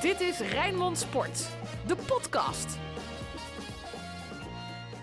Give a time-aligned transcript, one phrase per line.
[0.00, 1.48] Dit is Rijnmond Sport,
[1.86, 2.78] de podcast.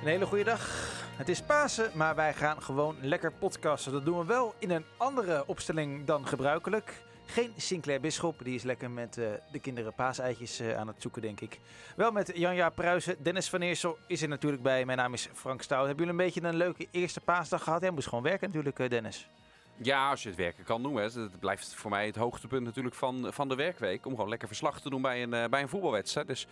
[0.01, 0.69] Een hele goede dag.
[1.17, 3.91] Het is Pasen, maar wij gaan gewoon lekker podcasten.
[3.91, 7.01] Dat doen we wel in een andere opstelling dan gebruikelijk.
[7.25, 11.21] Geen Sinclair Bisschop, die is lekker met uh, de kinderen paaseitjes uh, aan het zoeken,
[11.21, 11.59] denk ik.
[11.95, 13.23] Wel met Janja Pruisen.
[13.23, 14.85] Dennis van Eersel is er natuurlijk bij.
[14.85, 15.87] Mijn naam is Frank Stout.
[15.87, 17.81] Hebben jullie een beetje een leuke eerste paasdag gehad?
[17.81, 19.29] Hij moest gewoon werken natuurlijk, uh, Dennis.
[19.77, 21.03] Ja, als je het werken kan noemen.
[21.03, 24.05] Het blijft voor mij het hoogtepunt natuurlijk van, van de werkweek.
[24.05, 26.27] Om gewoon lekker verslag te doen bij een, bij een voetbalwedstrijd.
[26.27, 26.47] Dus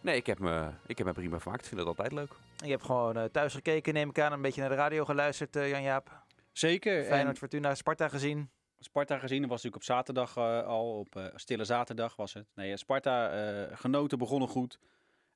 [0.00, 1.62] nee, ik heb, me, ik heb me prima vermaakt.
[1.62, 2.32] Ik vind het altijd leuk.
[2.56, 4.32] Je hebt gewoon thuis gekeken, neem ik aan.
[4.32, 6.22] Een beetje naar de radio geluisterd, Jan-Jaap.
[6.52, 7.04] Zeker.
[7.04, 7.36] Feyenoord, en...
[7.36, 8.50] Fortuna, Sparta gezien.
[8.78, 9.40] Sparta gezien.
[9.40, 12.46] Dat was natuurlijk op zaterdag uh, al, op uh, stille zaterdag was het.
[12.54, 14.78] Nee, Sparta uh, genoten, begonnen goed.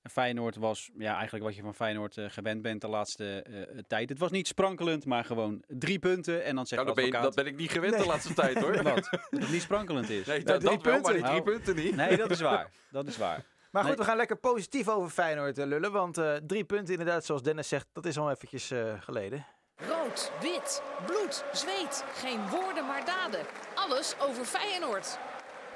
[0.02, 3.44] En Feyenoord was ja, eigenlijk wat je van Feyenoord gewend bent de laatste
[3.86, 4.08] tijd.
[4.08, 6.44] Het was niet sprankelend, maar gewoon drie punten.
[6.44, 8.02] En dan zeg nou, dat, ben, dat ben ik niet gewend nee.
[8.02, 8.82] de laatste tijd hoor.
[8.82, 8.94] wat?
[8.94, 10.26] Dat het niet sprankelend is.
[10.26, 11.96] Nee, dat, dat wel, maar die drie punten niet.
[11.96, 12.70] Nee, dat is waar.
[12.90, 13.44] Dat is waar.
[13.70, 14.00] Maar goed, nee.
[14.00, 15.92] we gaan lekker positief over Feyenoord lullen.
[15.92, 19.46] Want drie punten inderdaad, zoals Dennis zegt, dat is al eventjes geleden.
[19.76, 22.04] Rood, wit, bloed, zweet.
[22.14, 23.40] Geen woorden maar daden.
[23.74, 25.18] Alles over Feyenoord.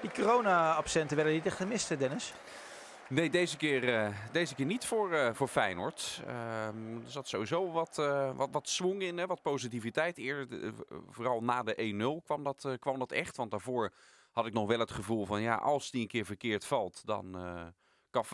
[0.00, 2.33] Die corona-absenten werden niet echt gemist, Dennis?
[3.13, 6.23] Nee, deze keer, uh, deze keer niet voor, uh, voor Feyenoord.
[6.27, 6.75] Uh, er
[7.07, 7.97] zat sowieso wat,
[8.37, 10.19] wat, wat swing in, wat positiviteit.
[10.19, 10.73] Eerder,
[11.09, 13.37] vooral na de 1-0 kwam, dat, kwam dat echt.
[13.37, 13.93] Want daarvoor
[14.31, 17.33] had ik nog wel het gevoel van, ja, als die een keer verkeerd valt, dan,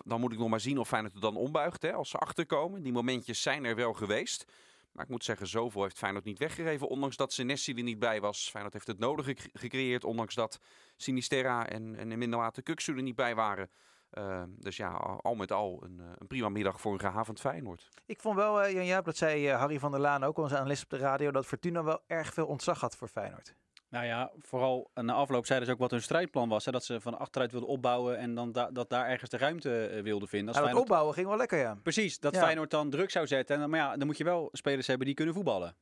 [0.05, 1.83] dan moet ik nog maar zien of Feyenoord er dan ombuigt.
[1.83, 2.83] Hè, als ze achterkomen.
[2.83, 4.45] Die momentjes zijn er wel geweest.
[4.93, 6.89] Maar ik moet zeggen, zoveel heeft Feyenoord niet weggegeven.
[6.89, 8.51] Ondanks dat Senesi er niet bij was.
[8.51, 10.05] Feyenoord heeft het nodige gecreëerd.
[10.05, 10.59] Ondanks dat
[10.97, 13.71] Sinisterra en, en in minder Kuksu er niet bij waren.
[14.13, 14.91] Uh, dus ja,
[15.23, 17.89] al met al een, een, prima middag voor een gehavend Feyenoord.
[18.07, 20.59] Ik vond wel, uh, Jan Jaap, dat zei uh, Harry van der Laan ook, onze
[20.59, 23.55] analist op de radio, dat Fortuna wel erg veel ontzag had voor Feyenoord.
[23.91, 26.65] Nou ja, vooral na afloop zeiden ze ook wat hun strijdplan was.
[26.65, 26.73] Hè?
[26.73, 30.03] Dat ze van achteruit wilden opbouwen en dan da dat daar ergens de ruimte uh,
[30.03, 30.49] wilden vinden.
[30.49, 30.85] Als ja, Feyenoord...
[30.85, 31.79] opbouwen ging wel lekker, ja.
[31.83, 32.41] Precies, dat ja.
[32.41, 33.61] Feyenoord dan druk zou zetten.
[33.61, 35.77] En, maar ja, dan moet je wel spelers hebben die kunnen voetballen.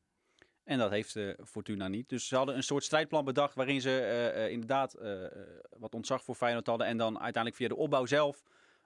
[0.66, 2.08] En dat heeft uh, Fortuna niet.
[2.08, 4.96] Dus ze hadden een soort strijdplan bedacht waarin ze uh, inderdaad
[5.78, 6.86] wat ontzag voor Feyenoord hadden.
[6.86, 8.42] En dan uiteindelijk via de opbouw zelf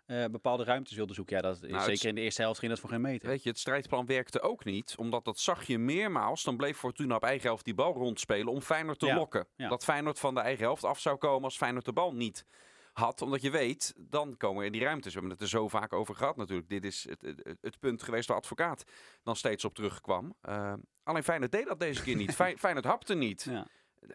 [0.06, 1.36] uh, bepaalde ruimtes wilde zoeken.
[1.36, 3.28] Ja, dat, nou, zeker in de eerste helft ging dat voor geen meter.
[3.28, 4.94] Weet je, het strijdplan werkte ook niet.
[4.96, 6.44] Omdat dat zag je meermaals.
[6.44, 9.46] Dan bleef Fortuna op eigen helft die bal rondspelen om Feyenoord te ja, lokken.
[9.56, 9.68] Ja.
[9.68, 12.44] Dat Feyenoord van de eigen helft af zou komen als Feyenoord de bal niet
[12.92, 13.22] had.
[13.22, 15.14] Omdat je weet, dan komen er die ruimtes.
[15.14, 16.68] We hebben het er zo vaak over gehad natuurlijk.
[16.68, 18.84] Dit is het, het, het punt geweest waar advocaat
[19.22, 20.34] dan steeds op terugkwam.
[20.48, 22.34] Uh, alleen Feyenoord deed dat deze keer niet.
[22.58, 23.46] Feyenoord hapte niet.
[23.50, 23.66] Ja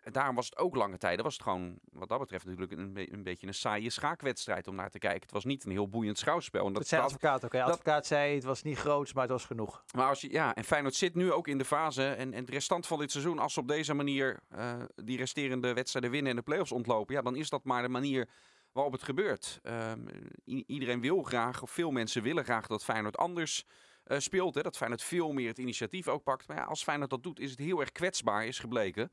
[0.03, 1.23] daarom was het ook lange tijden.
[1.23, 4.75] Was het gewoon, wat dat betreft, natuurlijk een, be een beetje een saaie schaakwedstrijd om
[4.75, 5.21] naar te kijken.
[5.21, 6.59] Het was niet een heel boeiend schouwspel.
[6.59, 7.53] En dat, dat zei advocaat ook.
[7.53, 9.83] Advocaat zei het was niet groots, maar het was genoeg.
[9.95, 12.07] Maar als je, ja, en Feyenoord zit nu ook in de fase.
[12.07, 15.73] En, en de restant van dit seizoen, als ze op deze manier uh, die resterende
[15.73, 18.29] wedstrijden winnen en de play-offs ontlopen, ja, dan is dat maar de manier
[18.75, 19.59] waarop het gebeurt.
[19.63, 19.91] Uh,
[20.65, 23.65] iedereen wil graag, of veel mensen willen graag dat Feyenoord anders
[24.07, 24.55] uh, speelt.
[24.55, 24.61] Hè?
[24.61, 26.47] Dat Feyenoord veel meer het initiatief ook pakt.
[26.47, 29.11] Maar ja, als Feyenoord dat doet, is het heel erg kwetsbaar, is gebleken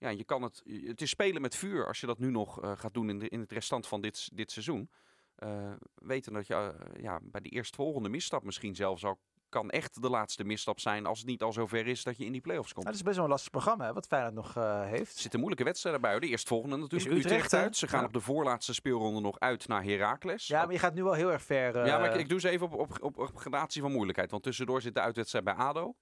[0.00, 2.72] ja, je kan het, het is spelen met vuur als je dat nu nog uh,
[2.76, 4.90] gaat doen in, in het restant van dit, dit seizoen.
[5.38, 9.18] Uh, weten dat je ja, bij de eerstvolgende misstap misschien zelfs al
[9.50, 12.32] kan echt de laatste misstap zijn als het niet al zover is dat je in
[12.32, 12.84] die play-offs komt.
[12.84, 15.14] Ja, dat is best wel een lastig programma hè, wat Feyenoord nog heeft.
[15.14, 16.18] Er zitten moeilijke wedstrijden bij.
[16.18, 17.76] De eerstvolgende natuurlijk is Utrecht, Utrecht uit.
[17.76, 18.06] Ze gaan ja.
[18.06, 20.46] op de voorlaatste speelronde nog uit naar Heracles.
[20.46, 21.86] Ja, maar je gaat nu wel heel erg ver.
[21.86, 24.30] Ja, maar ik, ik doe ze even op, op, op, op gradatie van moeilijkheid.
[24.30, 25.94] Want tussendoor zit de uitwedstrijd bij ADO.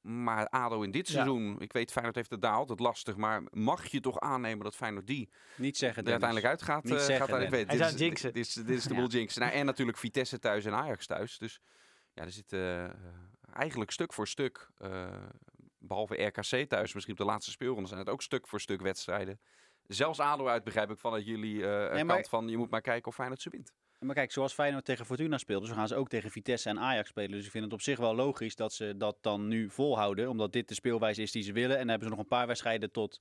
[0.00, 1.58] Maar ADO in dit seizoen, ja.
[1.58, 5.06] ik weet Feyenoord heeft het daar altijd lastig, maar mag je toch aannemen dat Feyenoord
[5.06, 6.84] die niet zeggen, er uiteindelijk uitgaat?
[6.84, 9.08] Niet uh, zeggen, gaat, ik weet, dit, is, dit, dit, is, dit is de boel
[9.16, 9.36] jinx.
[9.36, 11.38] Nou, en natuurlijk Vitesse thuis en Ajax thuis.
[11.38, 11.60] Dus
[12.12, 12.90] ja, er zit uh,
[13.52, 15.08] eigenlijk stuk voor stuk, uh,
[15.78, 19.40] behalve RKC thuis, misschien op de laatste speelronde zijn het ook stuk voor stuk wedstrijden.
[19.86, 22.14] Zelfs ADO uit begrijp ik vanuit jullie nee, maar...
[22.14, 23.72] kant van je moet maar kijken of Feyenoord ze wint.
[24.00, 27.08] Maar kijk, zoals Feyenoord tegen Fortuna speelt, dus gaan ze ook tegen Vitesse en Ajax
[27.08, 27.30] spelen.
[27.30, 30.28] Dus ik vind het op zich wel logisch dat ze dat dan nu volhouden.
[30.28, 31.70] Omdat dit de speelwijze is die ze willen.
[31.70, 33.20] En dan hebben ze nog een paar wedstrijden tot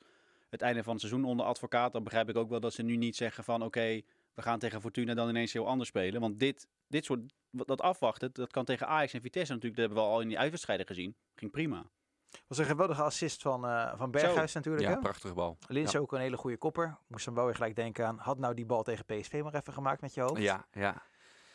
[0.49, 1.91] het einde van het seizoen onder advocaat.
[1.91, 4.05] Dan begrijp ik ook wel dat ze nu niet zeggen van oké, okay,
[4.39, 6.21] we gaan tegen Fortuna dan ineens heel anders spelen.
[6.21, 9.81] Want dit, dit soort, dat afwachten, dat kan tegen Ajax en Vitesse natuurlijk.
[9.81, 11.15] Dat hebben we al in die uitwedstrijden gezien.
[11.35, 11.85] Ging prima
[12.47, 14.57] was een geweldige assist van, uh, van Berghuis Zo.
[14.59, 14.85] natuurlijk.
[14.85, 14.99] Ja, hè?
[14.99, 15.57] prachtige bal.
[15.67, 15.99] Lins ja.
[15.99, 16.97] ook een hele goede kopper.
[17.07, 19.73] Moest hem wel weer gelijk denken aan, had nou die bal tegen PSV maar even
[19.73, 20.41] gemaakt met je hoofd?
[20.41, 21.01] Ja, ja.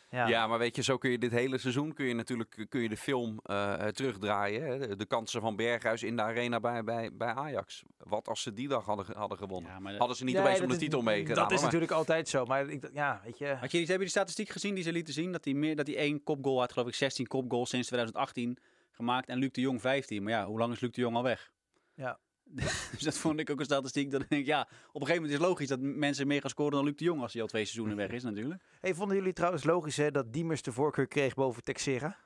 [0.09, 0.27] Ja.
[0.27, 2.89] ja, maar weet je, zo kun je dit hele seizoen kun je natuurlijk kun je
[2.89, 4.63] de film uh, terugdraaien.
[4.63, 4.95] Hè?
[4.95, 7.83] De, kansen van Berghuis in de arena bij, bij, bij Ajax.
[7.97, 9.71] Wat als ze die dag hadden, hadden gewonnen?
[9.71, 9.97] Ja, dat...
[9.97, 11.35] Hadden ze niet ja, opeens om de titel meegedaan.
[11.35, 11.65] Dat is maar...
[11.65, 12.45] natuurlijk altijd zo.
[12.45, 13.47] Maar ik, ja, weet je.
[13.59, 15.31] Had je, hebben die statistiek gezien die ze lieten zien?
[15.31, 18.57] Dat hij meer dat hij één kopgoal had, geloof ik, 16 kopgoals sinds 2018
[18.91, 19.27] gemaakt.
[19.27, 20.23] En Luc de Jong 15.
[20.23, 21.51] Maar ja, hoe lang is Luc de Jong al weg?
[21.93, 22.19] Ja.
[22.91, 24.11] dus dat vond ik ook een statistiek.
[24.11, 26.49] Dat ik denk, ja, op een gegeven moment is het logisch dat mensen meer gaan
[26.49, 28.63] scoren dan Luc de Jong als hij al twee seizoenen weg is natuurlijk.
[28.79, 32.17] Hey, vonden jullie trouwens logisch hè, dat Diemers de voorkeur kreeg boven Texera?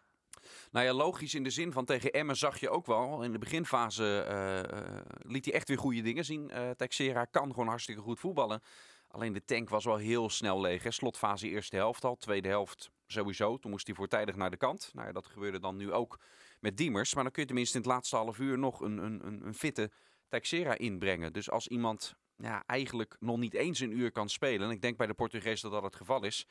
[0.71, 3.23] Nou ja, logisch in de zin van tegen Emmen zag je ook wel.
[3.23, 6.49] In de beginfase eh, eh, liet hij echt weer goede dingen zien.
[6.49, 8.61] Eh Texera kan gewoon hartstikke goed voetballen.
[9.07, 10.83] Alleen de tank was wel heel snel leeg.
[10.83, 10.91] Hè.
[10.91, 13.57] Slotfase eerste helft al, tweede helft sowieso.
[13.57, 14.91] Toen moest hij voortijdig naar de kant.
[14.93, 16.19] Nou ja, dat gebeurde dan nu ook
[16.59, 17.13] met Diemers.
[17.13, 19.53] Maar dan kun je tenminste in het laatste half uur nog een, een, een, een
[19.53, 19.91] fitte
[20.29, 21.33] Texera inbrengen.
[21.33, 24.67] Dus als iemand ja, eigenlijk nog niet eens een uur kan spelen...
[24.67, 26.45] en ik denk bij de Portugees dat dat het geval is...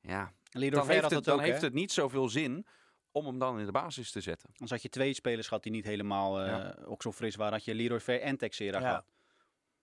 [0.00, 2.66] Ja, dan heeft het, dan ook, heeft het niet zoveel zin
[3.12, 4.48] om hem dan in de basis te zetten.
[4.52, 6.76] Anders had je twee spelers gehad die niet helemaal eh, Ja.
[6.84, 7.52] ook zo fris waren.
[7.52, 8.88] Had je Leroy Ver en Texera Ja.
[8.88, 9.12] gehad.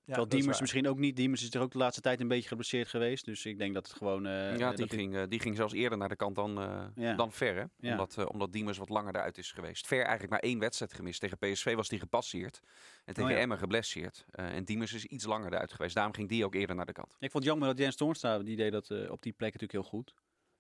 [0.07, 1.16] Ja, Terwijl Diemers misschien ook niet.
[1.16, 3.25] Diemers is er ook de laatste tijd een beetje geblesseerd geweest.
[3.25, 4.25] Dus ik denk dat het gewoon...
[4.25, 6.86] eh, ja, dat die ging, eh, die ging zelfs eerder naar de kant dan, eh,
[6.96, 7.13] Ja.
[7.16, 7.56] dan Ver.
[7.56, 7.63] Hè?
[7.80, 7.92] Ja.
[7.92, 9.88] Omdat, eh, omdat Diemers wat langer eruit is geweest.
[9.88, 11.19] Ver eigenlijk maar één wedstrijd gemist.
[11.19, 12.60] Tegen PSV was hij gepasseerd.
[13.06, 13.42] En tegen Oh ja.
[13.42, 14.25] Emmen geblesseerd.
[14.31, 15.96] Eh, en Diemers is iets langer eruit geweest.
[15.96, 17.08] Daarom ging die ook eerder naar de kant.
[17.19, 19.72] Ik vond het jammer dat Jens Toornstra, die deed dat eh, op die plek natuurlijk
[19.72, 20.13] heel goed.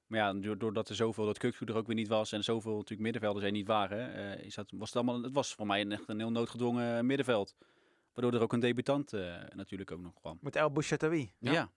[0.07, 2.73] Maar ja, do- doordat er zoveel, dat Kukzu er ook weer niet was en zoveel
[2.73, 5.81] natuurlijk middenvelders er niet waren, eh, is dat, was het allemaal, het was voor mij
[5.81, 7.55] een, echt een heel noodgedwongen middenveld.
[8.15, 10.37] Waardoor er ook een debutant eh, natuurlijk ook nog kwam.
[10.41, 11.31] Met El Bouchatoui.
[11.39, 11.51] Ja.
[11.51, 11.69] Ja.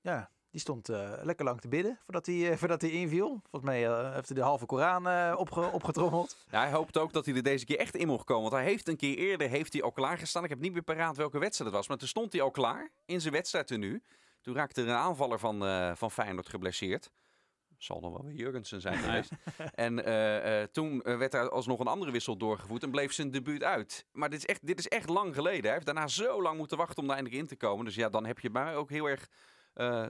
[0.00, 3.28] Ja, die stond eh, lekker lang te bidden voordat hij, eh, voordat hij inviel.
[3.50, 6.36] Volgens mij eh, heeft hij de halve Koran eh, opge opgetrommeld.
[6.50, 8.50] Ja, hij hoopt ook dat hij er deze keer echt in mocht komen.
[8.50, 10.44] Want hij heeft een keer eerder heeft hij al klaargestaan.
[10.44, 11.88] Ik heb niet meer paraat welke wedstrijd het was.
[11.88, 14.02] Maar toen stond hij al klaar in zijn wedstrijd nu.
[14.40, 17.10] Toen raakte er een aanvaller van, eh, van Feyenoord geblesseerd.
[17.84, 19.30] Zal dan wel weer Jurgensen zijn geweest.
[19.74, 23.30] en eh, eh, toen eh, werd er alsnog een andere wissel doorgevoerd en bleef zijn
[23.30, 24.06] debuut uit.
[24.12, 25.62] Maar dit is echt, dit is echt lang geleden.
[25.62, 27.84] Hij heeft daarna zo lang moeten wachten om daar eindelijk in te komen.
[27.84, 29.28] Dus ja, dan heb je bij mij ook heel erg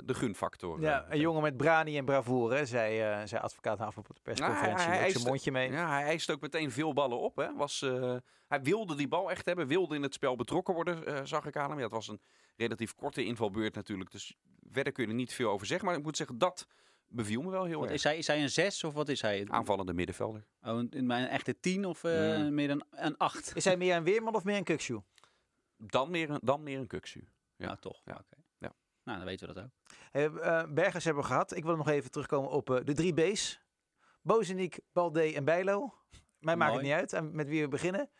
[0.04, 0.80] de gunfactor.
[0.80, 4.86] Ja, een jongen met brani en bravoure, zei, eh zei advocaat afloop op de persconferentie.
[4.88, 5.70] Ja, hij- zijn mondje mee.
[5.70, 7.36] Ja, hij eist ook meteen veel ballen op.
[7.36, 7.54] Hè.
[7.54, 7.80] Was,
[8.48, 11.68] hij wilde die bal echt hebben, wilde in het spel betrokken worden, zag ik aan
[11.68, 11.78] hem.
[11.78, 12.20] Ja, het was een
[12.56, 14.36] relatief korte invalbeurt natuurlijk, dus
[14.70, 15.86] verder kun je er niet veel over zeggen.
[15.86, 16.66] Maar ik moet zeggen, dat
[17.14, 17.94] beviel me wel heel Wat, erg.
[17.96, 19.46] is, hij, is hij een 6 of wat is hij?
[19.48, 20.44] Aanvallende middenvelder.
[20.62, 22.54] Oh, een- in mijn echte 10 of eh, Mm.
[22.54, 23.52] meer dan een 8?
[23.56, 25.02] Is hij meer een Weerman of meer een Kukshoe?
[25.76, 27.28] Dan meer een, dan meer een kuksu.
[27.56, 27.66] Ja.
[27.66, 28.00] Nou, toch.
[28.04, 28.12] Ja.
[28.12, 28.36] Oké.
[28.58, 28.72] Ja.
[29.04, 29.70] Nou, dan weten we dat ook.
[30.10, 31.56] Hey, eh, Bergers hebben we gehad.
[31.56, 33.60] Ik wil nog even terugkomen op eh, de drie B's.
[34.22, 35.94] Bozeniek, Balde en Bijlo.
[36.38, 38.10] Mij maakt het niet uit aan met wie we beginnen.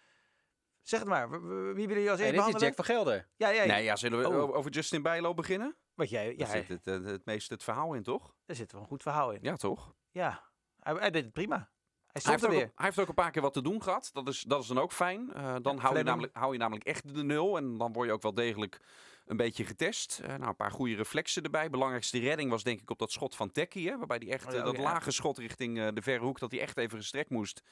[0.82, 1.31] Zeg het maar.
[1.31, 2.61] Wie willen jullie als Hey, eerste dit is behandelen?
[2.67, 3.29] Jack van Gelder.
[3.37, 3.67] Ja, jij.
[3.67, 4.56] Nee, ja, zullen we Oh.
[4.56, 5.76] over Justin Bijlo beginnen?
[5.94, 8.35] Wat jij, Daar ja, zit het, eh, het meeste het verhaal in, toch?
[8.46, 9.38] daar zit wel een goed verhaal in.
[9.43, 9.94] Ja, toch?
[10.11, 10.50] Ja,
[10.81, 11.56] hij, hij deed het prima.
[11.56, 12.73] Hij Hij heeft, ook, weer.
[12.75, 14.11] hij heeft ook een paar keer wat te doen gehad.
[14.12, 15.32] Dat is, dat is dan ook fijn.
[15.32, 17.56] Eh, dan hou, je namelijk, hou je namelijk echt de nul.
[17.56, 18.81] En dan word je ook wel degelijk
[19.26, 20.20] een beetje getest.
[20.23, 21.70] Eh, nou, een paar goede reflexen erbij.
[21.70, 23.88] Belangrijkste redding was denk ik op dat schot van Tekkie.
[23.88, 24.82] Hè, waarbij hij echt Oh ja, oh dat ja.
[24.82, 26.38] lage schot richting de verre hoek.
[26.38, 27.62] Dat hij echt even gestrekt moest.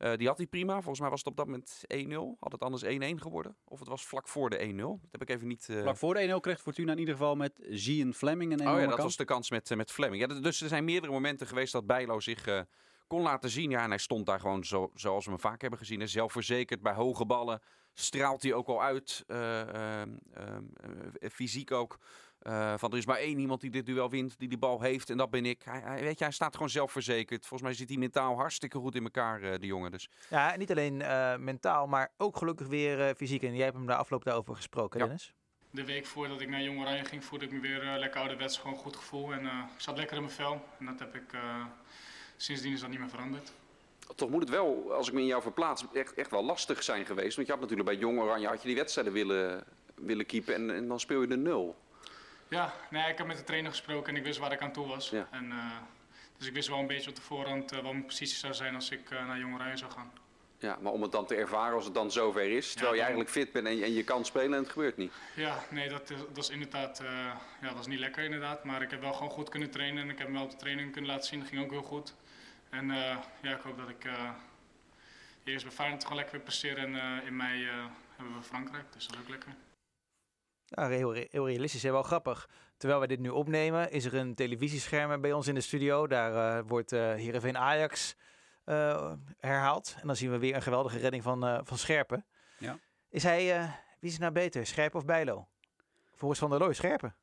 [0.00, 0.72] Eh, die had hij prima.
[0.74, 2.36] Volgens mij was het op dat moment 1-0.
[2.38, 3.56] Had het anders 1-1 geworden?
[3.64, 4.76] Of het was vlak voor de 1-0?
[4.76, 5.68] Dat heb ik even niet...
[5.68, 8.64] eh, Vlak voor de 1-0 kreeg Fortuna in ieder geval met Zien Fleming een Oh
[8.74, 9.02] ja, dat kans.
[9.02, 10.20] was de kans met, eh, met Fleming.
[10.22, 12.66] Ja, dus er zijn meerdere momenten geweest dat Bijlo zich
[13.06, 13.70] kon laten zien.
[13.70, 16.00] Ja, en hij stond daar gewoon zo, zoals we hem vaak hebben gezien.
[16.00, 17.60] hè, Zelfverzekerd bij hoge ballen.
[17.94, 19.24] Straalt hij ook al uit.
[19.26, 19.60] eh,
[20.00, 20.64] ehm, ehm,
[21.20, 21.98] eh, fysiek ook.
[22.40, 25.10] Eh, van er is maar één iemand die dit duel wint, die die bal heeft.
[25.10, 25.62] En dat ben ik.
[25.64, 27.40] Hij, hij- weet je, hij staat gewoon zelfverzekerd.
[27.46, 29.90] Volgens mij zit hij mentaal hartstikke goed in elkaar, eh, die jongen.
[29.90, 33.42] Dus Ja, niet alleen eh, mentaal, maar ook gelukkig weer eh, fysiek.
[33.42, 35.04] En jij hebt hem de afloop daarover gesproken, Ja.
[35.04, 35.34] Dennis.
[35.70, 38.76] De week voordat ik naar Jong Oranje ging, voelde ik me weer lekker ouderwets, gewoon
[38.76, 39.32] goed gevoel.
[39.32, 40.64] En eh, ik zat lekker in mijn vel.
[40.78, 41.64] En dat heb ik, eh,
[42.36, 43.52] sindsdien is dat niet meer veranderd.
[44.16, 47.06] toch moet het wel, als ik me in jou verplaats, echt, echt wel lastig zijn
[47.06, 47.34] geweest.
[47.36, 50.54] Want je had natuurlijk bij Jong Oranje had je die wedstrijden willen, willen keepen.
[50.54, 51.76] En, en dan speel je de nul.
[52.50, 54.86] Ja, nee, ik heb met de trainer gesproken en ik wist waar ik aan toe
[54.86, 55.10] was.
[55.10, 55.28] Ja.
[55.30, 55.76] En, eh,
[56.36, 58.74] dus ik wist wel een beetje op de voorhand eh, wat mijn positie zou zijn
[58.74, 60.12] als ik eh, naar Jong Oranje zou gaan.
[60.58, 63.30] Ja, maar om het dan te ervaren als het dan zover is, terwijl je eigenlijk
[63.30, 65.12] fit bent en je, en je kan spelen en het gebeurt niet.
[65.34, 67.02] Ja, nee, dat is, dat is inderdaad,
[67.60, 68.64] ja, dat is niet lekker inderdaad.
[68.64, 70.56] Maar ik heb wel gewoon goed kunnen trainen en ik heb hem wel op de
[70.56, 71.40] training kunnen laten zien.
[71.40, 72.14] Dat ging ook heel goed.
[72.70, 72.86] En
[73.42, 74.30] ja, ik hoop dat ik eh,
[75.44, 76.78] eerst bij Feyenoord gewoon lekker weer presteer.
[76.78, 77.64] En in mei
[78.16, 79.54] hebben we Frankrijk, dus dat is ook lekker.
[80.70, 82.48] Ja, heel, re- heel realistisch en wel grappig.
[82.76, 86.06] Terwijl wij dit nu opnemen, is er een televisiescherm bij ons in de studio.
[86.06, 88.14] Daar eh, wordt eh Heerenveen Ajax
[88.64, 89.96] eh, herhaald.
[90.00, 92.26] En dan zien we weer een geweldige redding van, eh, van Scherpen.
[92.58, 92.78] Ja.
[93.08, 95.48] Is hij, eh, wie is nou beter, Scherpen of Bijlo?
[96.14, 97.14] Volgens Van der Looy, Scherpen.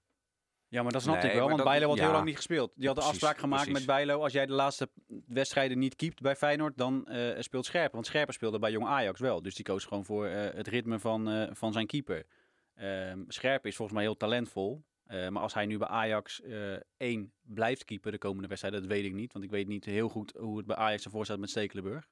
[0.69, 2.71] Ja, maar dat Nee, ik wel, want dat- Bijlo had heel lang niet gespeeld.
[2.75, 3.85] Die had de Precies, afspraak gemaakt precies.
[3.85, 4.21] met Bijlo.
[4.23, 4.89] Als jij de laatste
[5.27, 7.91] wedstrijden niet keept bij Feyenoord, dan eh, speelt Scherpen.
[7.93, 9.41] Want Scherpen speelde bij Jong Ajax wel.
[9.41, 12.25] Dus die koos gewoon voor eh, het ritme van, eh, van zijn keeper.
[12.77, 14.83] Ehm Scherpen is volgens mij heel talentvol.
[15.05, 18.89] Eh, maar als hij nu bij Ajax eh één blijft keeper de komende wedstrijden, dat
[18.89, 19.33] weet ik niet.
[19.33, 22.07] Want ik weet niet heel goed hoe het bij Ajax ervoor staat met Stekelenburg.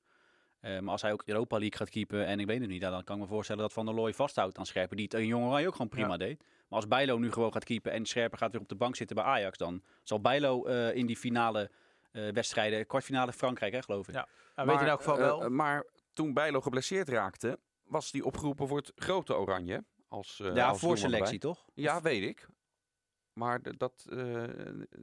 [0.60, 3.04] Eh, maar als hij ook Europa League gaat keepen en ik weet het niet, dan
[3.04, 4.98] kan ik me voorstellen dat Van der Looy vasthoudt aan Scherpen.
[4.98, 6.18] Die het in Jong Oranje ook gewoon prima Ja.
[6.18, 6.40] deed.
[6.40, 9.16] Maar als Bijlo nu gewoon gaat keepen en Scherpen gaat weer op de bank zitten
[9.16, 11.72] bij Ajax, dan zal Bijlo eh, in die finale
[12.12, 14.14] eh, wedstrijden, kwartfinale Frankrijk, hè, geloof ik.
[14.14, 14.28] Ja.
[14.56, 15.50] Hij weet in elk geval wel.
[15.50, 19.84] maar toen Bijlo geblesseerd raakte, was hij opgeroepen voor het grote oranje.
[20.16, 21.66] Als, eh, ja, als voor selectie toch?
[21.74, 22.48] Ja, weet ik.
[23.34, 24.44] Maar dat, eh,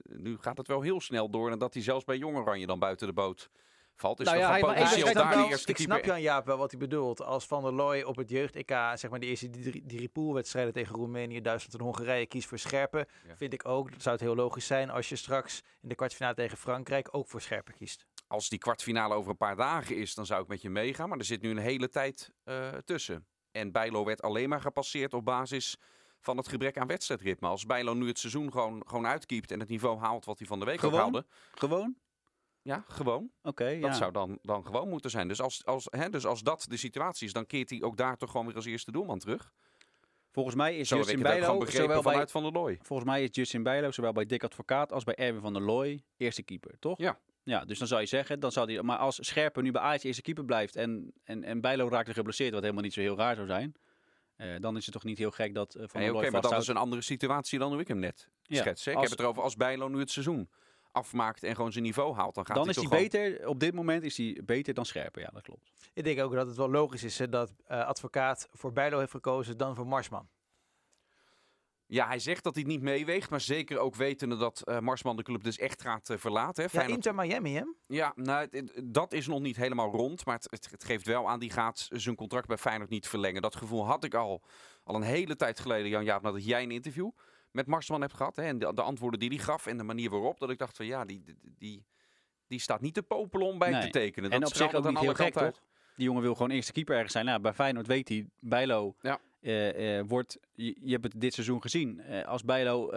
[0.02, 1.50] nu gaat het wel heel snel door.
[1.50, 3.50] En dat hij zelfs bij Jong Oranje dan buiten de boot
[3.94, 4.20] valt.
[4.20, 6.04] Is Nou ja, hij- potentieel daar wel- ik snap.
[6.04, 7.22] Jan Jaap wel wat hij bedoelt.
[7.22, 10.94] Als Van der Looy op het jeugd-EK, zeg maar de eerste drie, drie poolwedstrijden tegen
[10.96, 13.36] Roemenië, Duitsland en Hongarije kiest voor Scherpen, Ja.
[13.36, 16.34] vind ik ook, dat zou het heel logisch zijn als je straks in de kwartfinale
[16.34, 18.06] tegen Frankrijk ook voor Scherpen kiest.
[18.26, 21.08] Als die kwartfinale over een paar dagen is, dan zou ik met je meegaan.
[21.08, 23.26] Maar er zit nu een hele tijd eh, tussen.
[23.52, 25.76] En Bijlo werd alleen maar gepasseerd op basis
[26.20, 27.48] van het gebrek aan wedstrijdritme.
[27.48, 30.58] Als Bijlo nu het seizoen gewoon, gewoon uitkiept en het niveau haalt wat hij van
[30.58, 30.98] de week Gewoon?
[31.00, 31.26] haalde.
[31.54, 31.96] Gewoon?
[32.62, 33.30] Ja, gewoon.
[33.42, 33.80] Oké, ja.
[33.80, 35.28] Dat zou dan, dan gewoon moeten zijn.
[35.28, 38.16] Dus als, als, hè, dus als dat de situatie is, dan keert hij ook daar
[38.16, 39.52] toch gewoon weer als eerste doelman terug.
[40.30, 42.78] Volgens mij is Zo Justin Bijlo, zowel bij, vanuit Van der Looy.
[42.82, 46.04] volgens mij is Justin Bijlo zowel bij Dick Advocaat als bij Erwin van der Looy
[46.16, 46.98] eerste keeper, toch?
[46.98, 47.20] Ja.
[47.44, 50.02] Ja, dus dan zou je zeggen, dan zou die, maar als Scherpen nu bij Ajax
[50.04, 53.16] eerste keeper blijft en, en, en Bijlo raakt er geblesseerd, wat helemaal niet zo heel
[53.16, 53.74] raar zou zijn,
[54.36, 56.60] eh, dan is het toch niet heel gek dat eh, Van der Oké, maar dat
[56.60, 58.84] is een andere situatie dan hoe ik hem net Ja, schets.
[58.84, 58.90] hè.
[58.90, 60.48] Ik als- heb het erover als Bijlo nu het seizoen
[60.92, 62.34] afmaakt en gewoon zijn niveau haalt.
[62.34, 64.86] Dan gaat Dan hij is hij gewoon- beter, op dit moment is hij beter dan
[64.86, 65.70] Scherpen, ja dat klopt.
[65.92, 69.10] Ik denk ook dat het wel logisch is hè, dat eh, advocaat voor Bijlo heeft
[69.10, 70.28] gekozen dan voor Marsman.
[71.92, 75.16] Ja, hij zegt dat hij het niet meeweegt, maar zeker ook wetende dat eh, Marsman
[75.16, 76.54] de club dus echt gaat eh, verlaten.
[76.54, 76.62] Hè.
[76.62, 77.62] Ja, Feyenoord- Inter Miami hè?
[77.86, 78.48] Ja, nou,
[78.84, 80.24] dat is nog niet helemaal rond.
[80.26, 83.42] Maar het, het, het geeft wel aan, die gaat zijn contract bij Feyenoord niet verlengen.
[83.42, 84.42] Dat gevoel had ik al,
[84.84, 87.10] al een hele tijd geleden, Jan-Jaap, nadat jij een interview
[87.50, 88.36] met Marsman hebt gehad.
[88.36, 90.38] Hè, en de, de antwoorden die hij gaf en de manier waarop.
[90.38, 91.86] Dat ik dacht van ja, die, die, die,
[92.46, 93.80] die staat niet te popelen om bij Nee.
[93.80, 94.30] te tekenen.
[94.30, 95.60] Dat en op zich ook aan niet heel gek, toch?
[95.96, 97.24] Die jongen wil gewoon eerste keeper ergens zijn.
[97.24, 99.20] Nou, bij Feyenoord weet hij, Bijlo Ja.
[99.42, 102.00] Eh, eh, wordt, je, hebt het dit seizoen gezien.
[102.00, 102.90] Eh, als Bijlo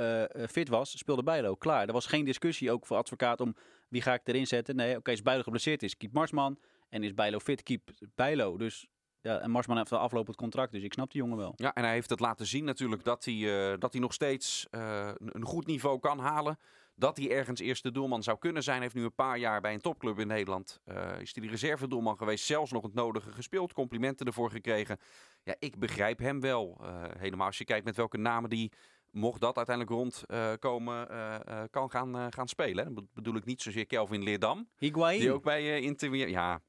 [0.47, 1.55] fit was, speelde Bijlo.
[1.55, 1.87] Klaar.
[1.87, 3.55] Er was geen discussie ook voor advocaat om
[3.89, 4.75] wie ga ik erin zetten.
[4.75, 6.59] Nee, oké, als Bijlo geblesseerd is, keep Marsman.
[6.89, 7.81] En is Bijlo fit, keep
[8.15, 8.57] Bijlo.
[8.57, 8.87] Dus,
[9.21, 11.53] ja, en Marsman heeft een aflopend contract, dus ik snap die jongen wel.
[11.55, 15.45] Ja, en hij heeft het laten zien natuurlijk dat hij, dat hij nog steeds een
[15.45, 16.59] goed niveau kan halen.
[16.97, 18.75] Dat hij ergens eerste doelman zou kunnen zijn.
[18.75, 20.79] Hij heeft nu een paar jaar bij een topclub in Nederland.
[20.85, 22.45] eh, is hij de reservedoelman geweest.
[22.45, 23.73] Zelfs nog het nodige gespeeld.
[23.73, 24.97] Complimenten ervoor gekregen.
[25.43, 26.77] Ja, ik begrijp hem wel.
[26.81, 28.71] eh, helemaal als je kijkt met welke namen die,
[29.11, 32.93] mocht dat uiteindelijk rondkomen, eh eh, kan gaan, gaan spelen.
[32.93, 34.69] Dat bedoel ik niet zozeer Kelvin Leerdam.
[34.77, 35.19] Higuain.
[35.19, 36.15] Die ook bij Inter...
[36.15, 36.61] Ja,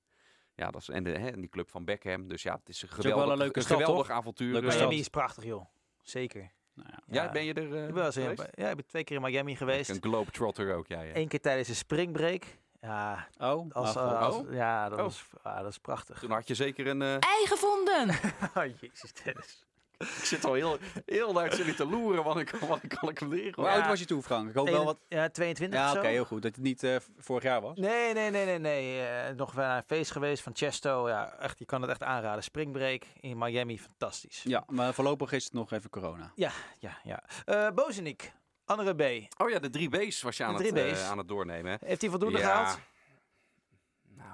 [0.54, 2.28] ja dat is, en, de, hè, en die club van Beckham.
[2.28, 4.52] Dus ja, het is een wel een geweldig, leuke een stad, geweldig avontuur.
[4.52, 4.66] Leuke.
[4.76, 5.64] Miami is prachtig joh.
[6.02, 6.52] Zeker.
[6.76, 7.22] Nou ja.
[7.22, 9.16] ja, ben je er eh, Ik ben, wel eens in- ja, ik ben twee keer
[9.16, 9.90] in Miami geweest.
[9.90, 11.00] Een globetrotter ook, ja.
[11.00, 11.16] ja.
[11.16, 12.44] Eén keer tijdens de springbreak.
[12.80, 14.52] Ja, Oh, als, eh, als- Oh.
[14.52, 15.04] ja, dat, Oh.
[15.04, 16.18] Was, ah, dat is prachtig.
[16.18, 17.02] Toen had je zeker een...
[17.02, 18.08] eh, Ei gevonden!
[18.56, 19.64] Oh, jezus, Dennis.
[19.98, 23.20] Ik zit al heel, heel naar jullie te loeren, want ik, wat ik kan ik
[23.20, 23.54] leren.
[23.54, 23.74] Hoe Ja.
[23.74, 24.48] oud was je toen, Frank?
[24.48, 24.98] Ik hoop wel wat...
[25.08, 26.42] Ja, 22 Ja, oké, heel goed.
[26.42, 27.78] Dat het niet eh, vorig jaar was.
[27.78, 29.06] Nee, nee, nee, nee, nee.
[29.06, 31.08] Eh, nog wel naar een feest geweest van Chesto.
[31.08, 32.42] Ja, echt, je kan het echt aanraden.
[32.42, 34.42] Springbreak in Miami, fantastisch.
[34.42, 36.32] Ja, maar voorlopig is het nog even corona.
[36.34, 36.98] ja, ja.
[37.04, 37.22] ja.
[37.44, 38.32] Eh Bozenik,
[38.64, 39.32] andere B.
[39.42, 41.70] Oh ja, de drie B's was je aan, het, aan het doornemen.
[41.80, 41.86] hè?
[41.86, 42.44] Heeft hij voldoende Ja.
[42.44, 42.78] gehaald?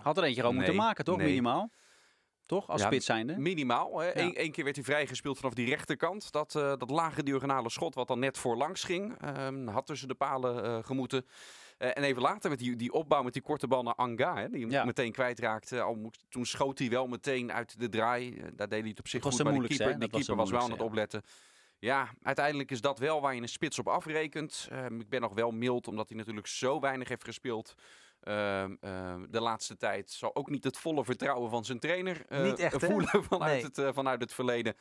[0.02, 1.16] Had er eentje gewoon moeten maken, toch?
[1.16, 1.26] nee.
[1.26, 1.70] Minimaal.
[2.52, 2.68] Toch?
[2.68, 3.38] Als Ja, spits zijnde.
[3.38, 3.98] Minimaal.
[3.98, 4.18] Hè.
[4.18, 6.32] Eén, één keer werd hij vrijgespeeld vanaf die rechterkant.
[6.32, 9.14] Dat, eh, dat lage diagonale schot wat dan net voorlangs ging.
[9.20, 11.26] ehm, had tussen de palen eh, gemoeten.
[11.78, 14.36] Eh, en even later met die, die opbouw met die korte bal naar Anga.
[14.36, 14.84] Hè, die hem Ja.
[14.84, 15.80] meteen kwijtraakte.
[15.80, 18.42] Al moest- toen schoot hij wel meteen uit de draai.
[18.56, 19.36] Daar deed hij het op zich goed.
[19.36, 19.90] de Maar de keeper, hè?
[19.90, 21.22] die Dat keeper was, de wel aan het opletten.
[21.78, 24.68] Ja, uiteindelijk is dat wel waar je een spits op afrekent.
[24.70, 27.74] Ehm, ik ben nog wel mild, omdat hij natuurlijk zo weinig heeft gespeeld.
[28.22, 32.58] Ehm, ehm, de laatste tijd zal ook niet het volle vertrouwen van zijn trainer Niet
[32.58, 32.86] echt, hè?
[32.86, 33.62] voelen vanuit, Nee.
[33.62, 34.76] het, eh, vanuit het verleden.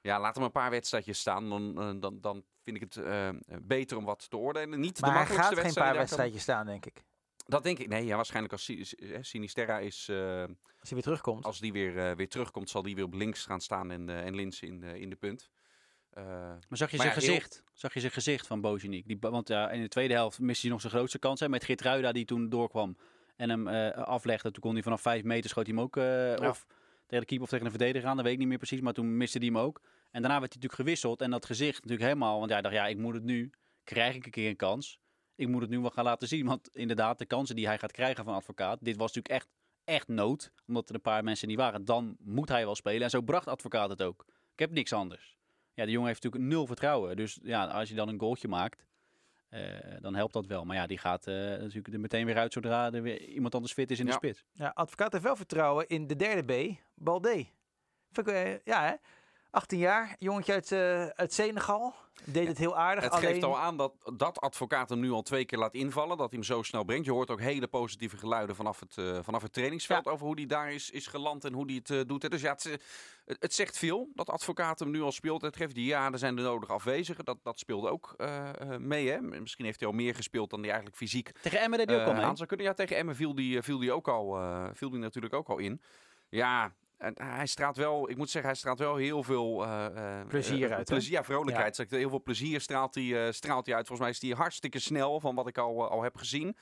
[0.00, 1.48] Ja, laat hem een paar wedstrijdjes staan.
[1.48, 4.80] Dan, eh, dan, dan vind ik het beter om wat te oordelen.
[4.80, 7.02] Niet de Maar hij makkelijkste gaat geen paar kan- wedstrijdjes staan, denk ik.
[7.46, 7.88] Dat denk ik.
[7.88, 10.08] Nee, ja, waarschijnlijk als Si- Si- Sinisterra is...
[10.08, 11.44] Als hij weer terugkomt.
[11.44, 14.66] als die weer, weer terugkomt, zal die weer op links gaan staan en, en Linse
[14.66, 15.50] in, de in de punt.
[16.12, 17.62] Eh, Maar zag je Maar zijn ja, heel- gezicht?
[17.72, 19.06] Zag je zijn gezicht van Bozeniek?
[19.06, 21.40] Die, want ja, in de tweede helft miste hij nog zijn grootste kans.
[21.40, 22.96] Hè, met Geertruida die toen doorkwam
[23.36, 24.50] en hem eh, aflegde.
[24.50, 25.96] Toen kon hij vanaf vijf meter schoot hij hem ook.
[25.96, 26.66] eh, Of
[27.06, 28.14] tegen de keeper of tegen een verdediger aan.
[28.16, 28.80] Dat weet ik niet meer precies.
[28.80, 29.80] Maar toen miste hij hem ook.
[30.10, 31.20] En daarna werd hij natuurlijk gewisseld.
[31.20, 32.36] En dat gezicht natuurlijk helemaal.
[32.38, 33.50] Want ja, hij dacht, ja, ik moet het nu.
[33.84, 34.98] Krijg ik een keer een kans.
[35.34, 36.46] Ik moet het nu wel gaan laten zien.
[36.46, 38.78] Want inderdaad, de kansen die hij gaat krijgen van advocaat.
[38.84, 39.48] Dit was natuurlijk echt,
[39.84, 40.52] echt nood.
[40.66, 41.84] Omdat er een paar mensen niet waren.
[41.84, 43.02] Dan moet hij wel spelen.
[43.02, 44.24] En zo bracht advocaat het ook.
[44.52, 45.36] Ik heb niks anders.
[45.74, 47.16] Ja, de jongen heeft natuurlijk nul vertrouwen.
[47.16, 48.84] Dus ja, als je dan een goaltje maakt.
[49.48, 49.60] eh,
[50.00, 50.64] dan helpt dat wel.
[50.64, 53.72] Maar ja, die gaat eh, natuurlijk er meteen weer uit zodra er weer iemand anders
[53.72, 54.10] fit is in Ja.
[54.10, 54.44] de spits.
[54.52, 57.46] Ja, advocaat heeft wel vertrouwen in de derde B, Balde.
[58.24, 58.94] Eh, ja, hè?
[59.52, 61.94] 18 jaar, jongetje uit, eh, uit Senegal.
[62.24, 63.04] Deed het heel aardig.
[63.04, 63.26] Het alleen...
[63.26, 66.16] geeft al aan dat, dat advocaat hem nu al twee keer laat invallen.
[66.16, 67.04] Dat hij hem zo snel brengt.
[67.04, 70.06] Je hoort ook hele positieve geluiden vanaf het, eh, vanaf het trainingsveld.
[70.06, 72.30] Over hoe hij daar is, is geland en hoe hij het eh, doet.
[72.30, 72.78] Dus ja, het,
[73.24, 75.42] het, zegt veel dat advocaat hem nu al speelt.
[75.42, 77.24] Het geeft die ja, er zijn de nodige afwezigen.
[77.24, 79.08] Dat, dat speelde ook eh, eh, mee.
[79.08, 79.20] Hè?
[79.20, 82.06] Misschien heeft hij al meer gespeeld dan hij eigenlijk fysiek Tegen Emmen deed hij ook
[82.06, 82.24] al mee.
[82.24, 82.66] aan zou kunnen.
[82.66, 85.58] Ja, tegen Emmen viel die, viel die ook al, eh, viel die natuurlijk ook al
[85.58, 85.80] in.
[86.28, 86.72] Ja,
[87.14, 90.76] hij straalt wel, ik moet zeggen, hij straalt wel heel veel eh, eh, Plezier eh,
[90.76, 90.88] uit?
[90.88, 91.78] Plezier, ja, vrolijkheid.
[91.78, 91.90] Ik.
[91.90, 93.86] Heel veel plezier straalt hij, straalt hij uit.
[93.86, 96.56] Volgens mij is hij hartstikke snel van wat ik al, al heb gezien.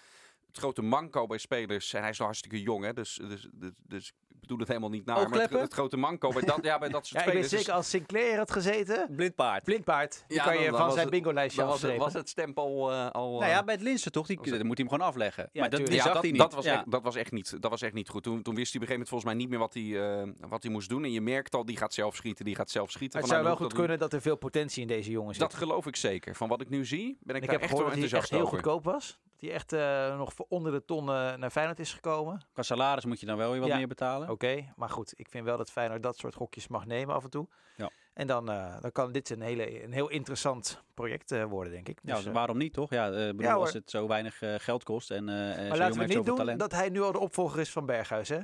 [0.47, 3.73] Het grote manco bij spelers, en hij is nog hartstikke jong, hè, dus, dus, dus,
[3.87, 5.28] dus bedoel het helemaal niet naar.
[5.28, 7.90] Maar het, grote manco bij dat, ja, bij dat soort Ja, ik weet zeker als
[7.90, 9.06] Sinclair had gezeten.
[9.16, 9.64] Blind paard.
[9.64, 10.25] Blindpaard.
[10.28, 12.28] Die Ja, kan dan- je dan van zijn het- bingo-lijstje dan was, het, was het
[12.28, 13.30] stempel eh, al...
[13.30, 14.26] Nou eh, ja, bij het Linsen toch?
[14.26, 15.49] Die, Was dat moet hij hem gewoon afleggen.
[15.52, 16.40] Ja, maar dat, die zag dat, hij niet.
[16.40, 16.73] Dat was, Ja.
[16.75, 18.23] echt, dat, was echt niet, dat was echt niet goed.
[18.23, 20.49] Toen, toen wist hij op een gegeven moment volgens mij niet meer wat hij, eh,
[20.49, 21.04] wat hij moest doen.
[21.04, 23.18] En je merkt al, die gaat zelf schieten, die gaat zelf schieten.
[23.18, 25.42] het Vanuit zou wel goed kunnen dat er veel potentie in deze jongen zit.
[25.42, 26.35] Dat geloof ik zeker.
[26.37, 28.18] Van wat ik nu zie, ben ik, ik daar heb echt wel gehoord dat hij
[28.18, 29.18] echt enthousiast heel goedkoop was.
[29.32, 32.40] Dat hij echt eh, nog voor onder de ton eh, naar Feyenoord is gekomen.
[32.52, 33.76] Qua salaris moet je dan wel weer wat Ja.
[33.76, 34.30] meer betalen.
[34.31, 35.13] Oké, maar goed.
[35.17, 37.49] Ik vind wel dat Feyenoord dat soort gokjes mag nemen af en toe.
[37.77, 37.91] Ja.
[38.15, 41.89] En dan, eh, dan kan dit een, hele, een heel interessant project eh, worden, denk
[41.89, 41.99] ik.
[42.03, 42.91] Ja, Dus, eh, waarom niet toch?
[42.91, 46.25] Ja, eh, bedoel, Ja, als het zo weinig geld kost en maar laten we niet
[46.25, 46.59] doen talent.
[46.61, 48.41] dat hij nu al de opvolger is van Berghuis, hè?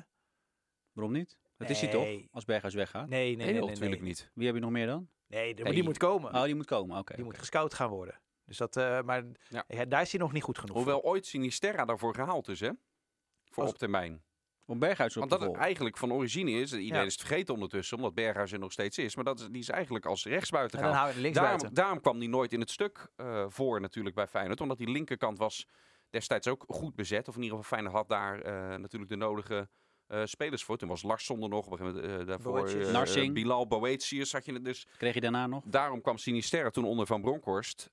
[0.93, 1.39] Waarom niet?
[1.57, 2.07] Dat is hij toch?
[2.33, 3.09] Als Berghuis weggaat.
[3.09, 3.69] Nee, nee, Nee, nee, nee.
[3.69, 4.09] natuurlijk nee.
[4.09, 4.31] niet.
[4.35, 5.09] Wie heb je nog meer dan?
[5.27, 6.35] Nee, de- die moet komen.
[6.35, 6.99] Oh, die moet komen.
[6.99, 7.15] Oké.
[7.15, 8.21] die moet gescout gaan worden.
[8.45, 9.65] Dus dat, eh, maar Ja.
[9.69, 12.71] ja, daar is hij nog niet goed genoeg Hoewel ooit Sinisterra daarvoor gehaald is, hè?
[13.51, 14.23] Voor Als- op termijn.
[14.67, 16.73] Om Berghuis op Want dat het eigenlijk van origine is.
[16.73, 17.07] Iedereen Ja.
[17.07, 19.15] is het vergeten ondertussen, omdat Berghuis er nog steeds is.
[19.15, 21.33] Maar dat is, die is eigenlijk als rechtsbuiten buiten.
[21.33, 24.61] Daarom, daarom kwam die nooit in het stuk eh, voor natuurlijk bij Feyenoord.
[24.61, 25.67] Omdat die linkerkant was
[26.11, 27.29] destijds ook goed bezet.
[27.29, 29.69] Of in ieder geval Feyenoord had daar eh, natuurlijk de nodige
[30.07, 30.77] eh, spelers voor.
[30.77, 31.67] Toen was Larsson er nog.
[31.67, 33.35] Op een gegeven moment, daarvoor eh, Narsing.
[33.35, 34.87] Bilal Boetius zat je het dus.
[34.97, 35.63] Kreeg je daarna nog?
[35.67, 37.91] Daarom kwam Sinisterra toen onder Van Bronckhorst.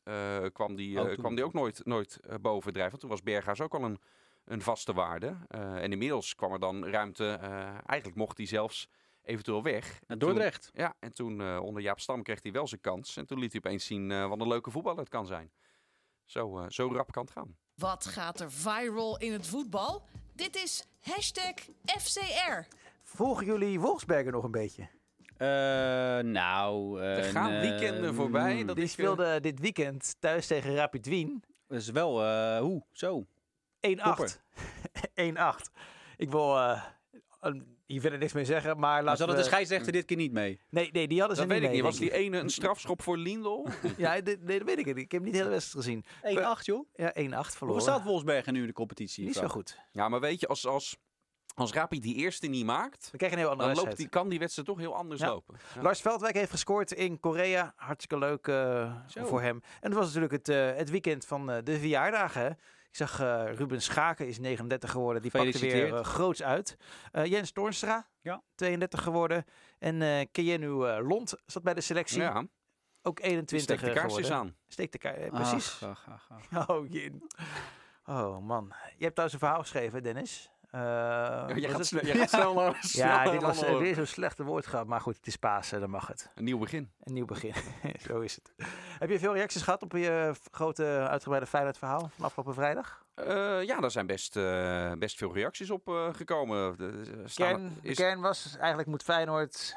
[0.53, 2.91] kwam, die, Oh, kwam die ook nooit, nooit bovendrijven.
[2.91, 3.99] Want toen was Berghuis ook al een,
[4.45, 5.35] een vaste waarde.
[5.47, 7.37] Eh, en inmiddels kwam er dan ruimte.
[7.41, 7.49] eh,
[7.85, 8.87] eigenlijk mocht hij zelfs
[9.23, 9.83] eventueel weg.
[9.91, 10.69] Naar En toen- Dordrecht.
[10.73, 13.17] ja, en toen eh, onder Jaap Stam kreeg hij wel zijn kans.
[13.17, 15.51] En toen liet hij opeens zien eh, wat een leuke voetballer het kan zijn.
[16.25, 17.57] Zo, eh, zo rap kan het gaan.
[17.75, 20.05] Wat gaat er viral in het voetbal?
[20.35, 21.53] Dit is hashtag
[21.85, 22.67] FCR.
[23.01, 24.87] Volgen jullie Wolfsberger nog een beetje?
[25.37, 25.47] Eh,
[26.31, 27.01] nou...
[27.01, 28.55] Er gaan weekenden voorbij.
[28.59, 31.43] mm, Dat Die ik, speelde dit weekend thuis tegen Rapid Wien.
[31.45, 31.47] 1-8.
[31.67, 32.23] Dat is wel...
[32.23, 32.83] eh hoe?
[32.91, 33.25] Zo.
[33.87, 33.91] 1-8.
[36.17, 36.83] Ik wil eh,
[37.39, 39.35] een- hier verder niks mee zeggen, maar Maar laten we...
[39.35, 40.59] de scheidsrechter dit keer niet mee?
[40.69, 41.81] Nee, nee, die hadden ze dat weet ik niet.
[41.81, 43.67] Was die ene een strafschop voor Lindel?
[43.97, 44.97] Ja, dit- nee, dat weet ik niet.
[44.97, 46.05] Ik heb niet de hele wedstrijd gezien.
[46.59, 46.87] 1-8 joh.
[46.93, 47.45] Ja, 1-8 verloren.
[47.59, 49.25] Hoeveel staat Wolfsberger nu in de competitie?
[49.25, 49.79] Niet zo goed.
[49.91, 50.97] ja, maar weet je, als, als,
[51.55, 53.09] als Rapid die eerste niet maakt...
[53.11, 55.27] We krijgen een heel andere Dan loopt die, kan die wedstrijd toch heel anders Ja.
[55.27, 55.57] lopen.
[55.75, 55.81] Ja.
[55.81, 57.73] Lars Veldwijk heeft gescoord in Korea.
[57.75, 59.61] Hartstikke leuk eh, voor hem.
[59.81, 62.57] En het was natuurlijk het, eh, het weekend van eh, de verjaardagen.
[62.93, 65.21] Ik zag eh, Ruben Schaken is 39 geworden.
[65.21, 66.77] Die pakte weer eh, groots uit.
[67.11, 68.41] Eh, Jens Toornstra, Ja.
[68.55, 69.45] 32 geworden.
[69.79, 70.67] En eh Keanu
[71.01, 72.21] Lond zat bij de selectie.
[72.21, 72.45] Ja,
[73.01, 74.55] Ook die 21 steekt de kaarsjes aan.
[74.67, 75.83] Steekt de kaar- eh, precies.
[75.83, 76.67] Ach, ach, ach, ach.
[76.69, 77.27] Oh, Jin.
[78.05, 78.73] Oh, man.
[78.97, 80.51] Je hebt trouwens een verhaal geschreven, Dennis.
[80.73, 80.79] Eh,
[81.55, 84.87] je, was gaat snel, snel naar Ja, dit was naar- eh, weer zo'n slechte woordgrap.
[84.87, 86.31] Maar goed, het is Pasen, dan mag het.
[86.35, 86.91] Een nieuw begin.
[87.03, 87.53] Een nieuw begin.
[88.07, 88.67] Zo is het.
[88.99, 93.02] Heb je veel reacties gehad op je f- grote uitgebreide Feyenoord verhaal van afgelopen vrijdag?
[93.15, 96.77] Eh, ja, daar zijn best, eh, best veel reacties op eh, gekomen.
[96.77, 99.75] De, Kern, de kern was, eigenlijk moet Feyenoord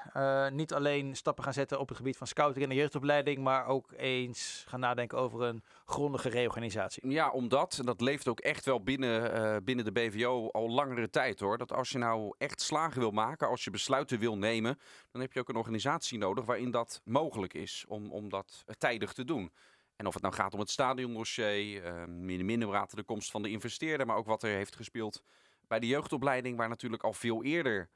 [0.53, 3.93] niet alleen stappen gaan zetten op het gebied van scouting en de jeugdopleiding, maar ook
[3.97, 7.09] eens gaan nadenken over een grondige reorganisatie.
[7.09, 11.41] Ja, omdat, en dat leeft ook echt wel binnen, binnen de BVO al langere tijd
[11.41, 11.59] hoor.
[11.59, 14.79] Dat als je nou echt slagen wil maken, als je besluiten wil nemen,
[15.11, 19.13] dan heb je ook een organisatie nodig waarin dat mogelijk is om, om dat tijdig
[19.13, 19.53] te doen.
[19.97, 24.07] En of het nou gaat om het stadiondossier, minder minder de komst van de investeerder,
[24.07, 25.23] maar ook wat er heeft gespeeld
[25.67, 27.89] bij de jeugdopleiding, waar natuurlijk al veel eerder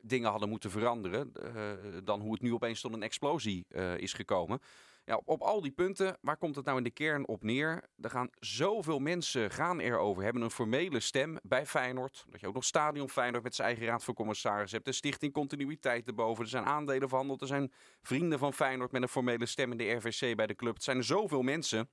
[0.00, 1.72] dingen hadden moeten veranderen eh,
[2.04, 4.60] dan hoe het nu opeens tot een explosie eh, is gekomen.
[5.06, 7.84] Ja, op, al die punten, waar komt het nou in de kern op neer?
[8.00, 12.24] Er gaan zoveel mensen gaan erover, hebben een formele stem bij Feyenoord.
[12.28, 14.84] Dat je ook nog Stadion Feyenoord met zijn eigen raad van commissaris hebt.
[14.84, 16.44] De stichting Continuïteit erboven.
[16.44, 17.40] Er zijn aandelen verhandeld.
[17.40, 20.74] Er zijn vrienden van Feyenoord met een formele stem in de RVC bij de club.
[20.74, 21.90] Het zijn zoveel mensen.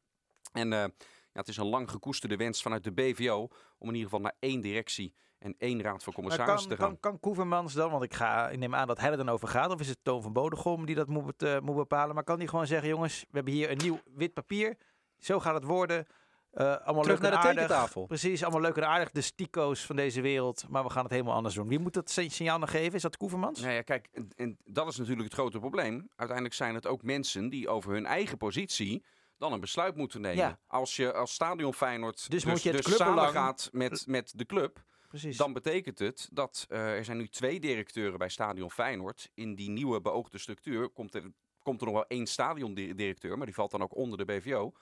[0.51, 0.79] En eh,
[1.33, 3.47] ja, het is een lang gekoesterde wens vanuit de BVO
[3.77, 6.99] om in ieder geval naar één directie en één raad van commissarissen kan, te gaan.
[6.99, 9.47] kan, kan Koevermans dan, want ik, ga, ik neem aan dat hij er dan over
[9.47, 12.39] gaat, of is het Toon van Bodegom die dat moet, eh, moet bepalen, maar kan
[12.39, 14.77] die gewoon zeggen, jongens, we hebben hier een nieuw wit papier,
[15.17, 16.05] zo gaat het worden,
[16.51, 17.61] Eh, allemaal Terug leuk en naar de aardig.
[17.67, 18.05] tekentafel.
[18.05, 19.11] Precies, allemaal leuk en aardig.
[19.11, 20.65] De stico's van deze wereld.
[20.69, 21.67] Maar we gaan het helemaal anders doen.
[21.67, 22.93] Wie moet dat signaal nog geven?
[22.93, 23.61] Is dat Koevermans?
[23.61, 26.09] Nou ja, kijk, en, en dat is natuurlijk het grote probleem.
[26.15, 29.03] Uiteindelijk zijn het ook mensen die over hun eigen positie
[29.37, 30.37] dan een besluit moeten nemen.
[30.37, 30.59] Ja.
[30.67, 34.45] Als je als stadion Feyenoord Dus moet je het dus samen gaat met, met de
[34.45, 35.37] club, Precies.
[35.37, 39.31] dan betekent het dat eh, er zijn nu twee directeuren bij stadion Feyenoord.
[39.33, 41.31] In die nieuwe beoogde structuur komt er,
[41.63, 44.73] komt er nog wel één stadiondirecteur, maar die valt dan ook onder de BVO.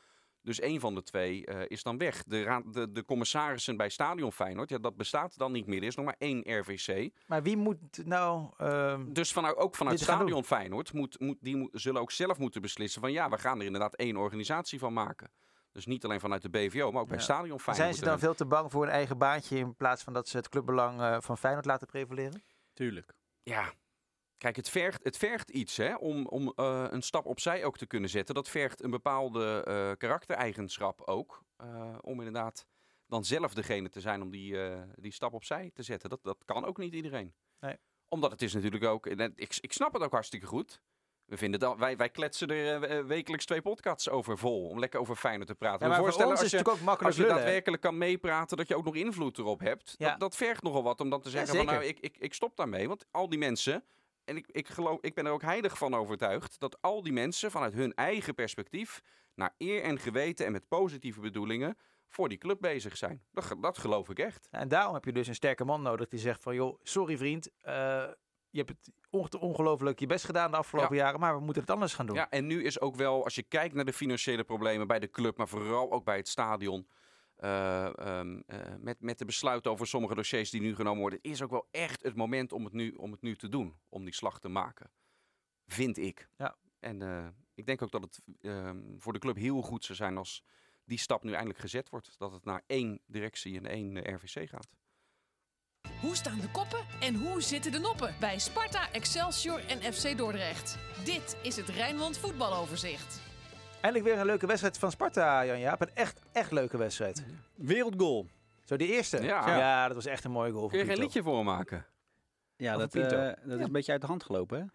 [0.41, 2.23] Dus één van de twee eh, is dan weg.
[2.23, 5.81] De, raad- de, de commissarissen bij Stadion Feyenoord, ja, dat bestaat dan niet meer.
[5.81, 7.11] Er is nog maar één RVC.
[7.27, 8.49] Maar wie moet nou...
[8.57, 12.61] ehm, Dus vanuit, ook vanuit Stadion Feyenoord moet, moet, die moet, zullen ook zelf moeten
[12.61, 15.31] beslissen van ja, we gaan er inderdaad één organisatie van maken.
[15.71, 17.23] Dus niet alleen vanuit de BVO, maar ook bij Ja.
[17.23, 17.75] Stadion Feyenoord.
[17.87, 19.57] zijn ze dan veel te bang voor hun eigen baantje...
[19.57, 22.43] in plaats van dat ze het clubbelang eh, van Feyenoord laten prevaleren?
[22.73, 23.13] Tuurlijk.
[23.43, 23.71] Ja,
[24.37, 27.85] kijk, het vergt, het vergt iets hè, om, om eh, een stap opzij ook te
[27.87, 28.35] kunnen zetten.
[28.35, 31.43] Dat vergt een bepaalde eh, karaktereigenschap ook.
[31.57, 32.65] eh, om inderdaad
[33.07, 36.09] dan zelf degene te zijn om die, eh, die stap opzij te zetten.
[36.09, 37.33] Dat, dat kan ook niet iedereen.
[37.59, 37.77] Nee.
[38.07, 40.81] Omdat het is natuurlijk ook, ik, ik snap het ook hartstikke goed.
[41.29, 44.67] We vinden dat, wij, wij kletsen er eh, wekelijks twee podcasts over vol.
[44.67, 45.79] Om lekker over Feyenoord te praten.
[45.79, 48.67] Ja, maar voor voorstellen als het je, natuurlijk ook als je daadwerkelijk kan meepraten, dat
[48.67, 49.95] je ook nog invloed erop hebt.
[49.97, 50.09] Ja.
[50.09, 52.33] Dat, dat vergt nogal wat om dan te Ja, zeggen van nou, ik, ik, ik
[52.33, 52.87] stop daarmee.
[52.87, 53.83] Want al die mensen,
[54.25, 57.51] en ik, ik, geloof, ik ben er ook heilig van overtuigd, dat al die mensen
[57.51, 59.01] vanuit hun eigen perspectief,
[59.35, 63.21] naar eer en geweten en met positieve bedoelingen, voor die club bezig zijn.
[63.31, 64.47] Dat, dat geloof ik echt.
[64.51, 66.55] En daarom heb je dus een sterke man nodig die zegt van...
[66.55, 68.03] joh, sorry vriend, eh,
[68.51, 71.19] je hebt het onge- ongelooflijk je best gedaan de afgelopen jaren...
[71.19, 72.15] maar we moeten het anders gaan doen.
[72.15, 75.09] Ja, en nu is ook wel, als je kijkt naar de financiële problemen bij de
[75.09, 76.87] club, maar vooral ook bij het stadion.
[77.35, 81.41] eh, ehm, eh, met, met de besluiten over sommige dossiers die nu genomen worden, is
[81.41, 83.75] ook wel echt het moment om het nu, om het nu te doen.
[83.89, 84.91] Om die slag te maken.
[85.67, 86.29] Vind ik.
[86.37, 86.55] Ja.
[86.79, 90.17] En eh, ik denk ook dat het ehm, voor de club heel goed zou zijn
[90.17, 90.43] als
[90.85, 92.15] die stap nu eindelijk gezet wordt.
[92.17, 94.69] Dat het naar één directie en één RVC gaat.
[96.01, 100.77] Hoe staan de koppen en hoe zitten de noppen bij Sparta, Excelsior en FC Dordrecht?
[101.03, 103.21] Dit is het Rijnmond voetbaloverzicht.
[103.81, 105.81] Eindelijk weer een leuke wedstrijd van Sparta, Jan-Jaap.
[105.81, 107.23] Een echt, echt leuke wedstrijd.
[107.55, 108.27] Wereldgoal.
[108.65, 109.21] Zo, die eerste.
[109.21, 109.85] Ja.
[109.87, 110.67] dat was echt een mooie goal.
[110.67, 111.05] Kun je geen Pito.
[111.05, 111.85] liedje voor maken?
[112.55, 114.65] Ja, Of dat, een eh, dat is een beetje uit de hand gelopen, hè?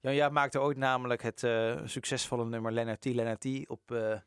[0.00, 3.04] Jan-Jaap maakte ooit namelijk het eh, succesvolle nummer Lennart T.
[3.04, 3.68] Lennart T.
[3.68, 4.22] op eh, de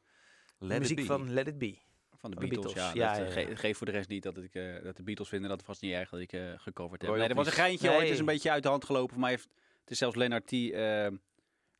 [0.60, 1.06] it muziek be.
[1.06, 1.78] van Let It Be.
[2.24, 2.94] Van de Van de Beatles, Beatles.
[2.94, 3.14] ja.
[3.14, 3.56] Ja, dat, ja, eh, ja.
[3.56, 5.94] geef voor de rest niet dat, ik, eh, dat de Beatles vinden dat vast niet
[5.94, 7.10] erg dat ik eh, gecoverd heb.
[7.10, 7.18] Royalties.
[7.18, 7.96] Nee, dat was een geintje Nee.
[7.96, 8.06] ooit.
[8.06, 9.20] Het is een beetje uit de hand gelopen.
[9.20, 9.48] Mij heeft
[9.82, 10.52] het is zelfs Lennart T.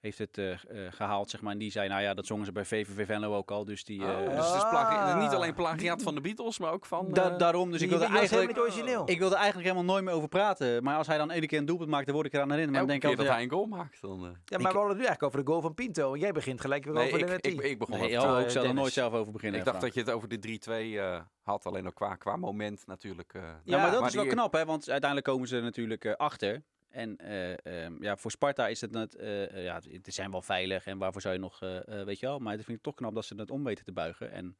[0.04, 0.58] heeft het eh, eh,
[0.94, 1.52] gehaald, zeg maar.
[1.52, 3.66] En die zei, nou ja, dat zongen ze bij VVV Venlo ook al.
[3.66, 4.02] Dus die...
[4.06, 7.08] eh, Oh, dus het is plagi- niet alleen plagiaat van de Beatles, maar ook van...
[7.12, 8.58] da- eh, daarom, dus ik wilde eigenlijk...
[8.60, 9.10] origineel.
[9.10, 10.84] Ik wilde eigenlijk helemaal nooit meer over praten.
[10.84, 12.78] Maar als hij dan één keer een doelpunt maakt, dan word ik eraan herinnerd.
[12.78, 14.26] Maar denk keer ik dat altijd, hij een goal maakt, dan...
[14.26, 16.14] eh, Ja, maar we hadden het nu eigenlijk over de goal van Pinto.
[16.14, 18.38] En jij begint gelijk weer Nee, over ik, Lennart ik, ik begon Nee, over oh,
[18.38, 19.60] eh, ik zou er nooit zelf over beginnen.
[19.60, 22.88] Ik dacht dat je het over de 3-2 eh, had, alleen ook qua, qua moment
[22.88, 23.34] natuurlijk.
[23.34, 23.42] eh.
[23.64, 24.66] Ja, maar dat maar is wel knap, hè?
[24.66, 26.64] Want uiteindelijk komen ze natuurlijk eh, achter.
[26.94, 30.86] En eh, ehm, ja, voor Sparta is het net, eh, ja, het zijn wel veilig
[30.86, 32.40] en waarvoor zou je nog, weet je wel.
[32.40, 34.32] Maar het vind ik toch knap dat ze het om weten te buigen.
[34.32, 34.58] En,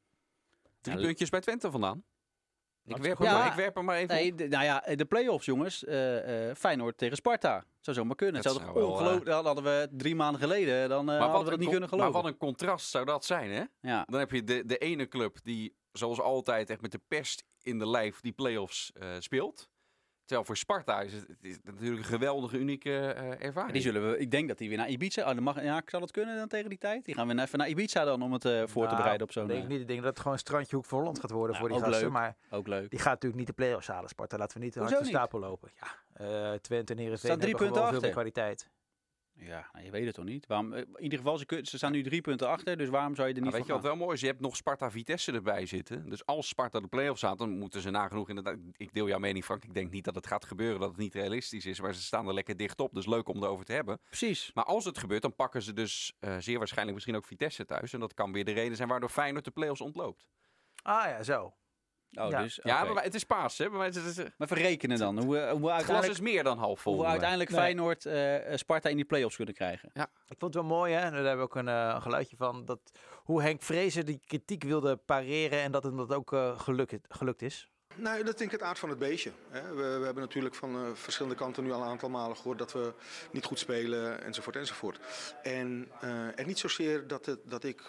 [0.82, 2.04] Drie Ja, puntjes bij Twente vandaan.
[2.86, 3.26] Ik werp, Ja.
[3.26, 5.84] hem maar, ik werp hem maar even nee, de, nou ja, de play-offs, jongens.
[6.58, 7.66] Feyenoord tegen Sparta.
[7.80, 8.42] Zou zomaar kunnen.
[8.42, 10.90] Dat Het zou wel, dat hadden we drie maanden geleden.
[10.90, 12.12] Dan hadden we dat niet kunnen geloven.
[12.12, 13.64] maar wat een contrast zou dat zijn, hè?
[13.82, 14.06] Ja.
[14.10, 17.80] Dan heb je de, de ene club die, zoals altijd, echt met de pest in
[17.80, 19.70] de lijf die play-offs speelt.
[20.26, 23.74] Terwijl voor Sparta is het, het is natuurlijk een geweldige, unieke eh, ervaring.
[23.74, 25.22] Die zullen we, ik denk dat die weer naar Ibiza...
[25.22, 27.06] Oh, dan mag, ja, zal het kunnen dan tegen die tijd?
[27.06, 29.34] Die gaan we even naar Ibiza dan om het eh, voor te Nou, bereiden op
[29.34, 29.48] zo'n...
[29.48, 29.82] denk ik eh, niet.
[29.82, 31.78] Ik denk dat het gewoon een strandje hoek voor Holland gaat worden Ja, voor die
[31.78, 32.04] ook gasten.
[32.04, 32.12] leuk.
[32.14, 32.90] Maar ook leuk.
[32.90, 34.38] die gaat natuurlijk niet de play-offs halen, Sparta.
[34.38, 35.18] Laten we niet hard Hoezo de niet?
[35.18, 35.72] stapel lopen.
[35.80, 35.88] Ja,
[36.52, 38.10] eh Twente en Heerenveen Staan drie punten veel meer achter.
[38.12, 38.70] kwaliteit.
[39.36, 40.48] Ja, nou, je weet het toch niet.
[40.48, 43.34] Waarom, eh, in ieder geval, ze, staan nu drie punten achter, dus waarom zou je
[43.34, 44.22] er niet Nou, weet je wat wel mooi is?
[44.22, 46.10] Je hebt nog Sparta-Vitesse erbij zitten.
[46.10, 48.58] Dus als Sparta de play-offs staat, dan moeten ze nagenoeg inderdaad...
[48.72, 49.64] Ik deel jouw mening, Frank.
[49.64, 51.82] Ik denk niet dat het gaat gebeuren, dat het niet realistisch is.
[51.82, 54.00] Maar ze staan er lekker dicht op, dus leuk om erover te hebben.
[54.06, 54.52] Precies.
[54.54, 57.94] Maar als het gebeurt, dan pakken ze dus eh, zeer waarschijnlijk misschien ook Vitesse thuis.
[57.94, 60.28] En dat kan weer de reden zijn waardoor Feyenoord de play-offs ontloopt.
[60.82, 61.54] Ah ja, zo.
[62.16, 62.42] Oh, Ja.
[62.42, 63.70] dus, Ja, maar het is paas, hè?
[63.70, 65.24] Maar het is, het Maar verrekenen dan.
[65.24, 66.94] Hoe, eh, hoe, glas uiteindelijk, is meer dan half vol.
[66.94, 67.60] hoe we uiteindelijk Nee.
[67.60, 69.90] Feyenoord eh, eh, Sparta in die play-offs kunnen krijgen.
[70.28, 71.02] Ik vond het wel mooi, hè?
[71.02, 72.66] Daar hebben we ook een geluidje van.
[72.66, 72.80] Dat,
[73.24, 77.68] hoe Henk Vrezen die kritiek wilde pareren en dat hem dat ook gelukt, gelukt is.
[77.96, 79.32] Nou, dat denk ik het aard van het beestje.
[79.50, 79.76] Hè.
[79.76, 82.72] We, we hebben natuurlijk van eh, verschillende kanten nu al een aantal malen gehoord dat
[82.72, 82.94] we
[83.32, 85.00] niet goed spelen, enzovoort, enzovoort.
[85.44, 87.82] En, eh, en niet zozeer dat, het, dat ik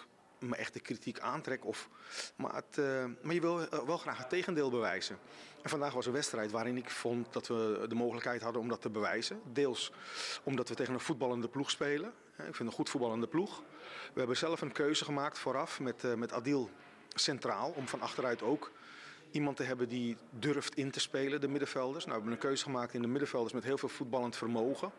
[0.47, 1.89] me echt de kritiek aantrek, of,
[2.35, 5.19] maar, het, eh, maar je wil eh, wel graag het tegendeel bewijzen.
[5.61, 8.81] En vandaag was een wedstrijd waarin ik vond dat we de mogelijkheid hadden om dat
[8.81, 9.41] te bewijzen.
[9.53, 9.91] Deels
[10.43, 12.13] omdat we tegen een voetballende ploeg spelen.
[12.37, 13.61] Ik vind een goed voetballende ploeg.
[14.13, 16.69] We hebben zelf een keuze gemaakt vooraf met, eh, met Adil
[17.13, 18.71] centraal om van achteruit ook
[19.31, 22.05] iemand te hebben die durft in te spelen, de middenvelders.
[22.05, 24.91] Nou, we hebben een keuze gemaakt in de middenvelders met heel veel voetballend vermogen.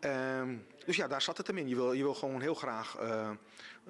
[0.00, 1.68] Ehm, dus ja, daar zat het hem in.
[1.68, 3.30] Je wil, je wil gewoon heel graag uh,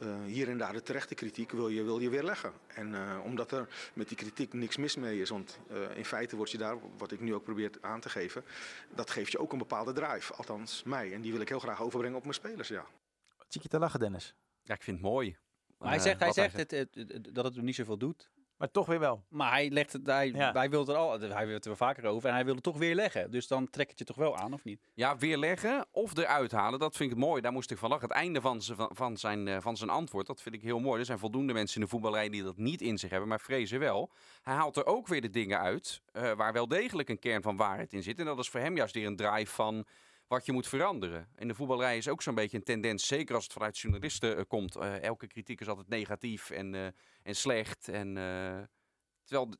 [0.03, 2.53] uh, hier en daar de terechte kritiek wil je, wil je weer leggen.
[2.67, 5.59] En uh, omdat er met die kritiek niks mis mee is, want
[5.95, 8.45] in feite word je daar, wat ik nu ook probeer aan te geven,
[8.95, 10.33] dat geeft je ook een bepaalde drive.
[10.35, 11.13] Althans mij.
[11.13, 12.87] En die wil ik heel graag overbrengen op mijn spelers, ja.
[13.37, 14.35] Wat zie je te lachen, Dennis?
[14.63, 15.37] Ja, ik vind het mooi.
[15.79, 18.31] Maar hij zegt, hij zegt het, het, het, dat het hem niet zoveel doet.
[18.59, 19.25] Maar toch weer wel.
[19.29, 20.53] Maar hij legt het, hij, ja.
[20.53, 22.63] hij wil het er al, hij wil het er vaker over en hij wil het
[22.63, 23.31] toch weer leggen.
[23.31, 24.81] Dus dan trek het je toch wel aan, of niet?
[24.95, 27.43] Ja, weer leggen of eruit halen, dat vind ik mooi.
[27.43, 28.09] Daar moest ik van lachen.
[28.09, 31.01] Het einde van, van, van, zijn, eh, van zijn antwoord, dat vind ik heel mooi.
[31.01, 33.79] Er zijn voldoende mensen in de voetballerij die dat niet in zich hebben, maar vrezen
[33.79, 34.11] wel.
[34.43, 37.57] Hij haalt er ook weer de dingen uit uh, waar wel degelijk een kern van
[37.57, 38.19] waarheid in zit.
[38.19, 39.87] En dat is voor hem juist weer een drive van
[40.29, 41.29] wat je moet veranderen.
[41.37, 44.43] In de voetballerij is ook zo'n beetje een tendens, zeker als het vanuit journalisten uh,
[44.49, 44.77] komt.
[44.77, 48.15] elke kritiek is altijd negatief en, en slecht en...
[49.25, 49.55] Terwijl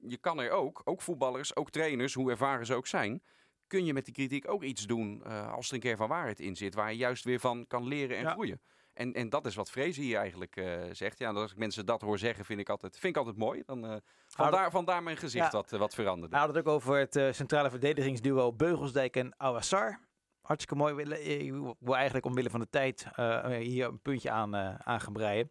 [0.00, 3.22] je kan er ook, ook voetballers, ook trainers, hoe ervaren ze ook zijn,
[3.66, 6.40] kun je met die kritiek ook iets doen uh, als er een keer van waarheid
[6.40, 8.32] in zit, waar je juist weer van kan leren en ja.
[8.32, 8.60] groeien.
[8.92, 11.18] En, en dat is wat Vrezen hier eigenlijk uh, zegt.
[11.18, 13.62] Ja, als ik mensen dat hoor zeggen, vind ik altijd, vind ik altijd mooi.
[13.66, 15.58] Dan, uh, vandaar, vandaar mijn gezicht ja.
[15.58, 16.36] wat, wat veranderde.
[16.36, 20.00] Had het ook over het centrale verdedigingsduo Beugelsdijk en Awassar.
[20.42, 21.02] Hartstikke mooi.
[21.12, 25.12] Ik wil eigenlijk omwille van de tijd uh, hier een puntje aan, uh, aan gaan
[25.12, 25.50] breien.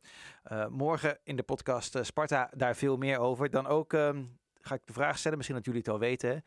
[0.51, 3.49] Uh, morgen in de podcast Sparta daar veel meer over.
[3.49, 4.23] Dan ook ehm,
[4.61, 6.43] ga ik de vraag stellen, misschien dat jullie het al weten.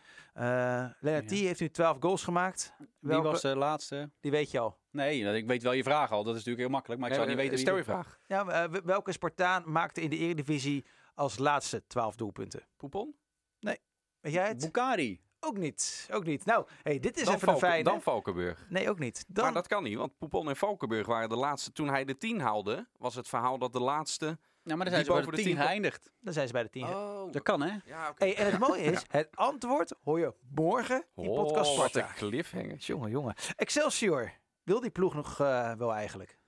[1.01, 1.47] Lennart ja.
[1.47, 2.75] heeft nu 12 goals gemaakt.
[2.99, 3.23] Welke?
[3.23, 4.11] Die was de laatste.
[4.21, 4.79] Die weet je al.
[4.91, 6.25] Nee, ik weet wel je vraag al.
[6.25, 7.01] Dat is natuurlijk heel makkelijk.
[7.01, 7.59] Maar ik zou niet weten.
[7.59, 8.19] Stel je vraag.
[8.27, 12.63] Ja, welke Spartaan maakte in de Eredivisie als laatste 12 doelpunten?
[12.77, 13.17] Poepon?
[13.61, 13.79] Nee.
[14.21, 14.59] Weet jij het?
[14.59, 15.24] Bukari.
[15.45, 16.09] Ook niet.
[16.13, 16.45] Ook niet.
[16.45, 17.85] Nou, hey, dit is dan even een.
[17.85, 18.67] Dan Valkenburg.
[18.69, 19.25] Nee, ook niet.
[19.29, 19.45] Dan...
[19.45, 21.73] Maar dat kan niet, want Poupon en Valkenburg waren de laatste.
[21.73, 24.39] Toen hij de 10 haalde, was het verhaal dat de laatste.
[24.63, 26.11] Ja, maar dan zijn ze bij de 10 geëindigd.
[26.21, 26.85] Dan zijn ze bij de 10.
[26.85, 27.33] Oh.
[27.33, 27.77] Dat kan, hè?
[27.85, 28.29] Ja, okay.
[28.29, 32.01] hey, en het mooie is, het antwoord hoor je morgen in oh, podcast Sparta.
[32.01, 32.77] Wat een cliffhanger.
[32.77, 33.35] Jongen, jongen.
[33.57, 34.33] Excelsior.
[34.63, 36.39] Wil die ploeg nog uh, wel eigenlijk?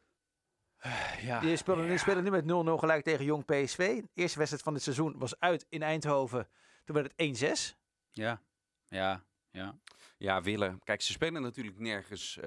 [1.21, 1.89] Ja, die spelen, ja.
[1.89, 2.47] die spelen nu met 0-0
[2.79, 3.77] gelijk tegen Jong PSV.
[3.77, 6.49] De eerste wedstrijd van dit seizoen was uit in Eindhoven.
[6.85, 7.77] Toen werd het 1-6.
[8.11, 8.41] Ja,
[8.89, 9.25] ja.
[9.51, 9.79] Ja.
[10.19, 10.81] ja, willen.
[10.85, 12.45] Kijk, ze spelen natuurlijk nergens, uh,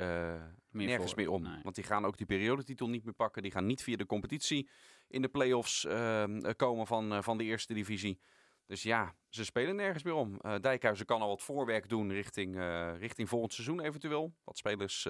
[0.70, 1.42] meer, nergens meer om.
[1.42, 1.60] Nee.
[1.64, 3.42] Want die gaan ook die periodetitel niet meer pakken.
[3.42, 4.70] Die gaan niet via de competitie
[5.08, 6.24] in de play-offs uh,
[6.56, 8.20] komen van, uh, van de eerste divisie.
[8.66, 10.40] Dus ja, ze spelen nergens meer om.
[10.62, 12.56] Dijkhuizen kan al wat voorwerk doen richting,
[12.98, 14.34] richting volgend seizoen eventueel.
[14.44, 15.08] Wat spelers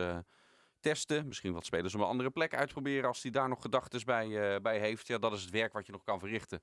[0.79, 1.27] testen.
[1.27, 4.79] Misschien wat spelers op een andere plek uitproberen als hij daar nog gedachten bij, bij
[4.79, 5.07] heeft.
[5.07, 6.61] Ja, dat is het werk wat je nog kan verrichten.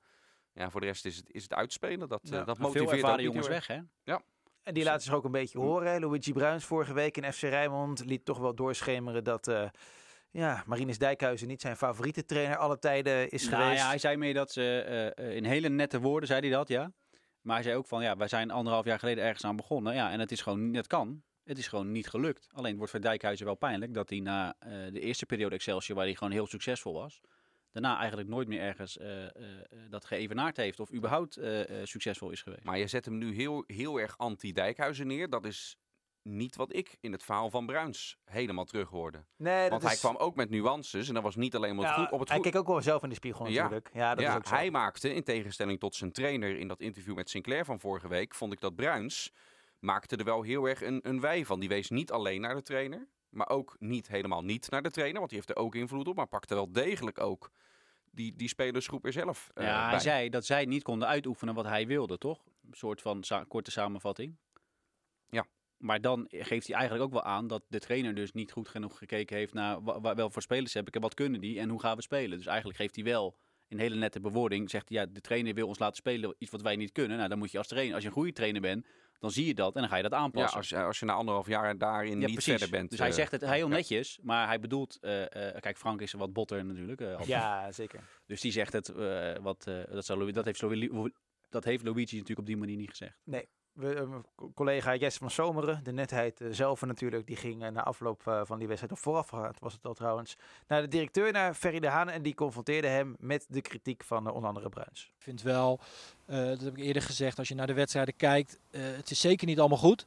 [0.53, 2.09] Ja, voor de rest is het, is het uitspelen.
[2.09, 2.45] Dat, ja.
[2.45, 3.81] dat motiveert veel ervaren jongens weg, hè?
[4.03, 4.23] Ja.
[4.67, 6.01] En die laten zich ook een beetje horen.
[6.01, 9.69] Luigi Bruins vorige week in FC Rijnmond liet toch wel doorschemeren dat uh,
[10.31, 13.83] ja, Marinus Dijkhuizen niet zijn favoriete trainer alle tijden is nou, geweest.
[13.83, 16.93] Ja, hij zei meer dat ze uh, in hele nette woorden zei hij dat, ja.
[17.41, 19.95] Maar hij zei ook van ja, wij zijn anderhalf jaar geleden ergens aan begonnen.
[19.95, 21.23] Ja, en het is gewoon, het kan.
[21.45, 22.49] Het is gewoon niet gelukt.
[22.53, 25.97] Alleen het wordt voor Dijkhuizen wel pijnlijk dat hij na uh, de eerste periode Excelsior,
[25.97, 27.21] waar hij gewoon heel succesvol was,
[27.81, 29.29] daarna eigenlijk nooit meer ergens uh, uh,
[29.91, 32.65] dat geëvenaard heeft of überhaupt uh, succesvol is geweest.
[32.65, 35.31] Maar je zet hem nu heel, heel erg anti-Dijkhuizen neer.
[35.31, 35.77] Dat is
[36.23, 39.25] niet wat ik in het verhaal van Bruins helemaal terug hoorde.
[39.37, 39.89] Nee, Want is...
[39.89, 42.29] hij kwam ook met nuances en dat was niet alleen maar ja, goed, op het
[42.29, 42.47] Hij goed...
[42.47, 43.91] keek ook wel zelf in de spiegel natuurlijk.
[43.93, 44.55] Ja, ja dat ja, is ook zo.
[44.55, 48.35] Hij maakte, in tegenstelling tot zijn trainer in dat interview met Sinclair van vorige week,
[48.35, 49.33] vond ik dat Bruins
[49.79, 51.61] maakte er wel heel erg een, een wij van.
[51.61, 55.19] Die wees niet alleen naar de trainer, maar ook niet helemaal niet naar de trainer,
[55.19, 57.51] want die heeft er ook invloed op, maar pakte wel degelijk ook
[58.17, 59.99] die, die spelersgroep er zelf uh, Ja, hij bij.
[60.01, 62.45] zei dat zij niet konden uitoefenen wat hij wilde, toch?
[62.69, 64.37] Een soort van sa korte samenvatting.
[65.29, 65.47] Ja.
[65.77, 68.99] Maar dan geeft hij eigenlijk ook wel aan dat de trainer dus niet goed genoeg
[68.99, 69.85] gekeken heeft naar
[70.17, 72.37] wel voor spelers heb ik en wat kunnen die en hoe gaan we spelen.
[72.37, 73.37] Dus eigenlijk geeft hij wel
[73.69, 76.77] in hele nette bewoording, zegt ja, de trainer wil ons laten spelen iets wat wij
[76.77, 77.17] niet kunnen.
[77.17, 78.87] Nou, dan moet je als trainer, als je een goede trainer bent,
[79.19, 80.51] dan zie je dat en dan ga je dat aanpassen.
[80.51, 82.51] Ja, als, je, als je na anderhalf jaar daarin ja, niet precies.
[82.51, 82.91] verder bent.
[82.91, 85.27] Dus hij zegt het heel netjes, maar hij bedoelt, uh, uh,
[85.61, 87.01] kijk Frank is wat botter natuurlijk.
[87.01, 88.01] Uh, ja, zeker.
[88.27, 88.89] Dus die zegt het,
[89.43, 90.63] wat, dat, zou, dat, heeft
[91.49, 93.21] dat heeft Luigi natuurlijk op die manier niet gezegd.
[93.25, 93.49] Nee.
[93.77, 94.21] We,
[94.55, 98.93] collega Jesse van Zomeren, de netheid zelf natuurlijk, die ging na afloop van die wedstrijd,
[98.93, 100.37] of vooraf was het al trouwens,
[100.67, 104.31] naar de directeur, naar Ferry de Haan en die confronteerde hem met de kritiek van
[104.31, 105.13] onder andere Bruins.
[105.17, 105.81] Ik vind wel,
[106.27, 109.59] dat heb ik eerder gezegd, als je naar de wedstrijden kijkt, het is zeker niet
[109.59, 110.07] allemaal goed,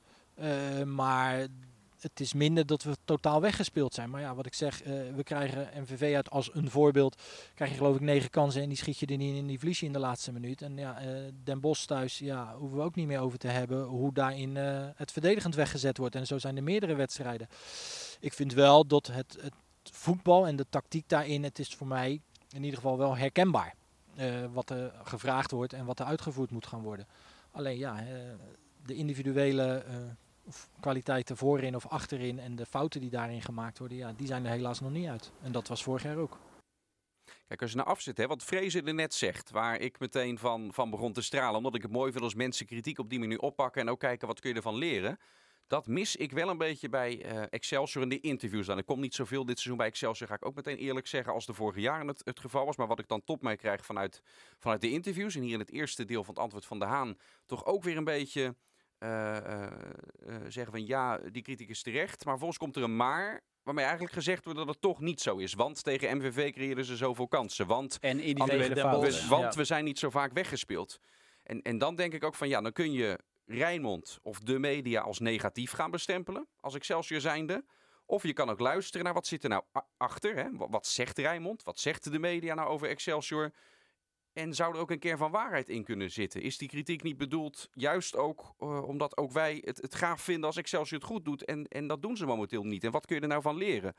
[0.85, 1.47] maar
[2.01, 4.09] het is minder dat we totaal weggespeeld zijn.
[4.09, 7.21] Maar ja, wat ik zeg, uh, we krijgen MVV uit als een voorbeeld.
[7.53, 9.79] Krijg je geloof ik negen kansen en die schiet je er niet in, die verlies
[9.79, 10.61] je in de laatste minuut.
[10.61, 13.83] En ja, uh, Den Bosch thuis, ja, hoeven we ook niet meer over te hebben
[13.83, 16.15] hoe daarin uh, het verdedigend weggezet wordt.
[16.15, 17.47] En zo zijn er meerdere wedstrijden.
[18.19, 22.21] Ik vind wel dat het, het voetbal en de tactiek daarin, het is voor mij
[22.49, 23.77] in ieder geval wel herkenbaar.
[24.15, 27.07] eh, wat er gevraagd wordt en wat er uitgevoerd moet gaan worden.
[27.51, 28.05] Alleen ja, eh,
[28.85, 29.95] de individuele eh,
[30.79, 34.51] kwaliteiten voorin of achterin en de fouten die daarin gemaakt worden, ja, die zijn er
[34.51, 35.31] helaas nog niet uit.
[35.41, 36.37] En dat was vorig jaar ook.
[37.47, 40.73] Kijk, als je naar afzet, hè, wat Vrezen er net zegt, waar ik meteen van,
[40.73, 43.39] van begon te stralen, omdat ik het mooi vind als mensen kritiek op die manier
[43.39, 45.19] oppakken en ook kijken wat kun je ervan leren.
[45.67, 48.77] Dat mis ik wel een beetje bij eh, Excelsior in de interviews dan.
[48.77, 51.45] Ik kom niet zoveel dit seizoen bij Excelsior, ga ik ook meteen eerlijk zeggen, als
[51.45, 52.75] de vorige jaren het, het geval was.
[52.75, 54.21] Maar wat ik dan top mee krijg vanuit,
[54.57, 57.17] vanuit de interviews, en hier in het eerste deel van het antwoord van de Haan,
[57.45, 58.55] toch ook weer een beetje
[60.47, 62.25] zeggen van ja, die kritiek is terecht.
[62.25, 65.37] Maar volgens komt er een maar, waarmee eigenlijk gezegd wordt dat het toch niet zo
[65.37, 65.53] is.
[65.53, 67.67] Want tegen MVV creëerden ze zoveel kansen.
[67.67, 69.29] Want En individuele fouten.
[69.29, 69.59] Want Ja.
[69.59, 70.99] we zijn niet zo vaak weggespeeld.
[71.43, 75.01] En, en dan denk ik ook van ja, dan kun je Rijnmond of de media
[75.01, 76.47] als negatief gaan bestempelen.
[76.59, 77.65] Als Excelsior zijnde.
[78.05, 79.63] Of je kan ook luisteren naar wat zit er nou
[79.97, 80.35] achter.
[80.35, 80.51] Hè?
[80.51, 81.63] Wat, wat zegt Rijnmond?
[81.63, 83.51] Wat zegt de media nou over Excelsior?
[84.33, 86.41] En zou er ook een kern van waarheid in kunnen zitten?
[86.41, 90.45] Is die kritiek niet bedoeld juist ook eh, omdat ook wij het, het gaaf vinden
[90.45, 91.45] als Excelsior het goed doet?
[91.45, 92.83] En, en dat doen ze momenteel niet.
[92.83, 93.95] En wat kun je er nou van leren?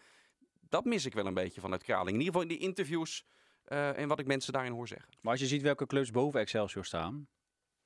[0.68, 2.08] Dat mis ik wel een beetje vanuit Kraling.
[2.08, 3.24] In ieder geval in die interviews
[3.64, 5.14] eh, en wat ik mensen daarin hoor zeggen.
[5.20, 7.28] Maar als je ziet welke clubs boven Excelsior staan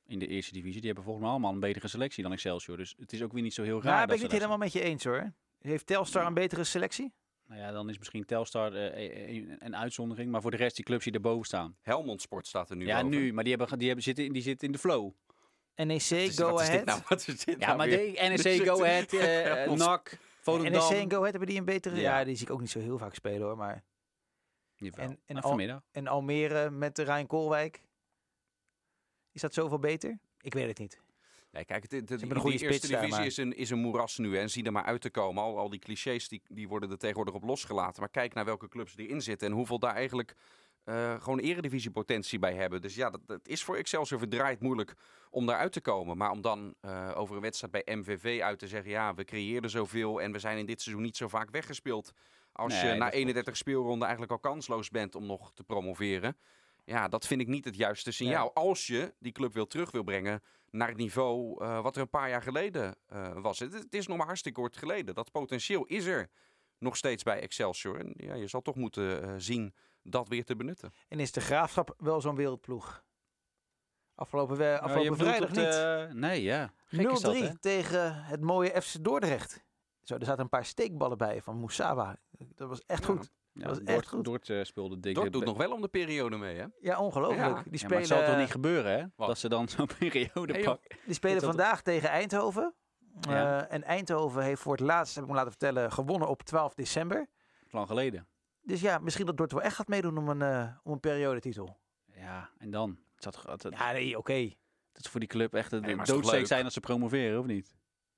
[0.07, 2.76] in de eerste divisie, die hebben volgens mij allemaal een betere selectie dan Excelsior.
[2.76, 3.96] Dus het is ook weer niet zo heel raar.
[3.96, 5.33] Daar ben ik daar helemaal met je eens hoor.
[5.59, 7.12] Heeft Telstar een betere selectie?
[7.46, 10.85] Nou ja, dan is misschien Telstar eh, een, een uitzondering, maar voor de rest die
[10.85, 11.76] clubs die erboven staan.
[11.80, 13.18] Helmond Sport staat er nu ja, boven.
[13.18, 15.12] nu, maar die hebben, die hebben zitten, in- die zitten in de flow.
[15.76, 16.85] NEC, is, Go Ahead.
[16.85, 17.00] nou?
[17.09, 18.12] Wat is dit Ja, nou maar de
[18.44, 20.72] NEC, Go Ahead, eh, NAC, Volendam.
[20.72, 21.96] NEC en Go Ahead hebben die een betere...
[21.96, 22.18] Ja.
[22.18, 22.24] Ja.
[22.24, 23.57] die zie ik ook niet zo heel vaak spelen hoor.
[23.57, 23.83] Maar...
[24.74, 25.04] Jawel.
[25.04, 25.80] En- en al-.
[25.90, 27.80] En Almere met de Rijn Koolwijk.
[29.33, 30.18] Is dat zoveel beter?
[30.40, 31.00] Ik weet het niet.
[31.55, 31.85] Nee, kijk,
[32.37, 34.35] goede die eerste daar, divisie is, een, is een moeras nu.
[34.35, 35.43] hè, En zie er maar uit te komen.
[35.43, 38.01] Al, al die clichés die, die worden er tegenwoordig op losgelaten.
[38.01, 39.49] Maar kijk naar welke clubs erin zitten.
[39.49, 40.35] En hoeveel daar eigenlijk
[40.85, 42.81] eh, gewoon eredivisiepotentie bij hebben.
[42.81, 44.95] Dus ja, dat, dat is voor Excelsior verdraaid moeilijk
[45.31, 46.17] om daar uit te komen.
[46.17, 48.90] Maar om dan eh, over een wedstrijd bij MVV uit te zeggen...
[48.90, 52.12] ja, we creëerden zoveel en we zijn in dit seizoen niet zo vaak weggespeeld.
[52.53, 53.14] Als Nee, je na klopt.
[53.14, 56.37] 31 speelronden eigenlijk al kansloos bent om nog te promoveren.
[56.85, 58.55] Ja, dat vind ik niet het juiste signaal.
[58.55, 62.09] Als je die club wil terug wil brengen naar het niveau eh, wat er een
[62.11, 63.59] paar jaar geleden eh, was.
[63.59, 65.14] Het, het is nog maar hartstikke kort geleden.
[65.14, 66.31] Dat potentieel is er
[66.79, 67.99] nog steeds bij Excelsior.
[67.99, 70.92] En ja, je zal toch moeten eh, zien dat weer te benutten.
[71.09, 73.03] En is de Graafschap wel zo'n wereldploeg?
[74.14, 76.14] Afgelopen, we- Nou, afgelopen vrijdag niet.
[76.14, 76.73] Nee, ja.
[76.85, 77.59] Gek is dat, 0-3 hè?
[77.59, 79.64] tegen het mooie FC Dordrecht.
[80.03, 82.16] Zo, er zaten een paar steekballen bij van Moussawa.
[82.55, 83.07] Dat was echt Ja.
[83.14, 83.31] goed.
[83.55, 84.25] Ja, was echt Dort, goed.
[84.25, 85.14] Dort eh, speelde dik.
[85.14, 86.67] Dort doet nog wel om de periode mee, hè?
[86.81, 87.40] Ja, ongelooflijk.
[87.40, 87.47] Ja.
[87.49, 89.05] Die Ja, maar spelen, het zal toch niet gebeuren, hè?
[89.17, 89.29] Wat?
[89.29, 90.97] Dat ze dan zo'n periode pakken.
[91.05, 92.75] die spelen dat- vandaag tegen Eindhoven.
[93.21, 93.67] Ja.
[93.67, 96.75] Eh, en Eindhoven heeft voor het laatst, heb ik me laten vertellen, gewonnen op 12
[96.75, 97.27] december.
[97.71, 98.29] Lang geleden.
[98.62, 101.79] Dus ja, misschien dat Dort wel echt gaat meedoen om een, eh, om een periodetitel.
[102.14, 102.99] Ja, en dan?
[103.14, 104.33] Het, zat, het, het, Ja, nee, oké.
[104.93, 107.75] het is voor die club echt een Nee, doodsteek zijn dat ze promoveren, of niet?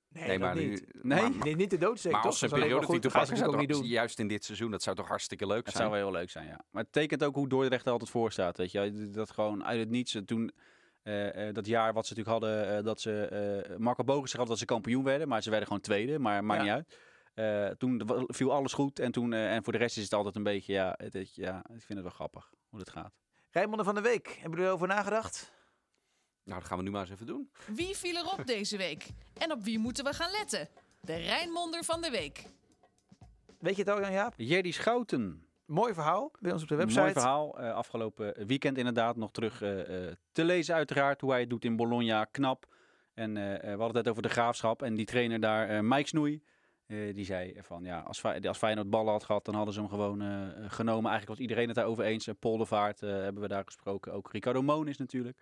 [0.09, 0.85] Nee, Nee, dat maar nu- niet.
[1.03, 1.21] Nee?
[1.21, 2.29] Maar, Nee, niet de doodsteek, maar toch?
[2.31, 3.71] als ze een Dat is alleen periode maar te goed, dat gaan ze pakken, natuurlijk
[3.71, 3.99] ook niet doen.
[3.99, 5.77] juist in dit seizoen, dat zou toch hartstikke leuk zijn.
[5.77, 6.59] zou wel heel leuk zijn, ja.
[6.71, 9.09] Maar het tekent ook hoe Dordrecht er altijd voor staat, weet je.
[9.09, 10.51] Dat gewoon uit het niets, toen...
[11.03, 13.25] eh, eh, dat jaar wat ze natuurlijk hadden, eh, dat ze...
[13.69, 16.65] eh Marco Bogus had dat ze kampioen werden, maar ze werden gewoon tweede, maar maakt
[16.65, 16.75] Ja.
[16.75, 16.97] niet uit.
[17.33, 20.43] Eh, toen viel alles goed en, toen, en voor de rest is het altijd een
[20.43, 23.13] beetje, ja, het, het- ja, ik vind het wel grappig hoe het gaat.
[23.51, 25.51] Rijnmonden van de Week, hebben jullie erover nagedacht?
[26.47, 27.49] Nou, dat gaan we nu maar eens even doen.
[27.65, 29.07] Wie viel erop deze week?
[29.37, 30.67] En op wie moeten we gaan letten?
[31.01, 32.43] De Rijnmonder van de week.
[33.59, 34.33] Weet je het al, Jan-Jaap?
[34.37, 36.99] Jerdy Schouten, Mooi verhaal bij ons op de website.
[37.01, 37.59] Mooi verhaal.
[37.59, 41.21] Eh, afgelopen weekend inderdaad nog terug eh, eh, te lezen uiteraard.
[41.21, 42.25] Hoe hij het doet in Bologna.
[42.25, 42.65] Knap.
[43.13, 44.81] En eh, eh, we hadden het net over de graafschap.
[44.81, 46.41] En die trainer daar, eh, Mike Snoei.
[46.85, 49.89] eh, die zei van ja, als, als Feyenoord ballen had gehad, dan hadden ze hem
[49.89, 50.27] gewoon eh,
[50.67, 51.09] genomen.
[51.09, 52.27] Eigenlijk was iedereen het daarover eens.
[52.27, 54.13] Uh, Paul de Vaart eh, hebben we daar gesproken.
[54.13, 55.37] Ook Ricardo Monis natuurlijk.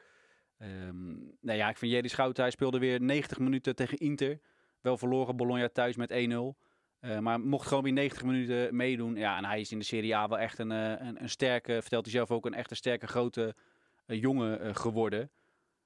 [0.58, 1.16] Ehm
[1.46, 4.40] nou ja, ik vind Jerry Schouten, hij speelde weer 90 minuten tegen Inter.
[4.82, 6.14] Wel verloren Bologna thuis met 1-0.
[7.00, 9.16] Eh, maar mocht gewoon weer 90 minuten meedoen.
[9.16, 11.82] Ja, en hij is in de Serie A wel echt een, eh, een, een sterke,
[11.82, 13.56] vertelt hij zelf ook, een echte sterke grote
[14.06, 15.32] eh, jongen geworden.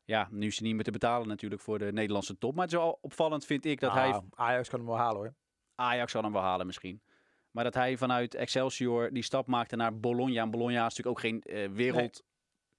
[0.03, 2.53] Ja, nu is hij niet meer te betalen natuurlijk voor de Nederlandse top.
[2.53, 4.11] Maar het is wel opvallend vind ik dat hij...
[4.11, 5.33] Ah, Ajax kan hem wel halen hoor.
[5.75, 7.01] Ajax zal hem wel halen misschien.
[7.51, 10.41] Maar dat hij vanuit Excelsior die stap maakte naar Bologna.
[10.41, 11.69] En Bologna is natuurlijk ook geen eh,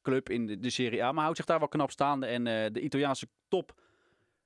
[0.02, 1.12] wereldclub in de, de Serie A.
[1.12, 2.26] Maar houdt zich daar wel knap staande.
[2.26, 3.74] En eh, de Italiaanse top,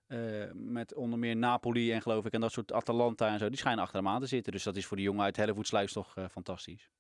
[0.07, 0.19] eh,
[0.53, 3.83] met onder meer Napoli en geloof ik, en dat soort Atalanta en zo, die schijnen
[3.83, 4.53] achter hem aan te zitten.
[4.53, 6.91] Dus dat is voor die jongen uit Hellevoetsluis toch eh, fantastisch.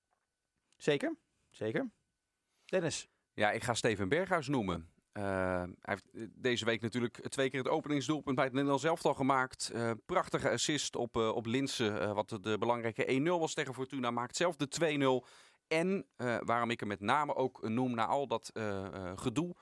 [0.76, 1.16] Zeker,
[1.50, 1.90] zeker.
[2.64, 4.94] Dennis, Ja, ik ga Steven Berghuis noemen.
[5.14, 6.04] Eh, hij heeft
[6.42, 9.70] deze week natuurlijk twee keer het openingsdoelpunt bij het Nederlands elftal gemaakt.
[9.74, 14.10] Eh, prachtige assist op, eh op Linsen, eh, wat de belangrijke 1-0 was tegen Fortuna.
[14.10, 15.26] Maakt zelf de 2-0.
[15.68, 19.54] En eh, waarom ik hem met name ook noem na al dat eh, eh, gedoe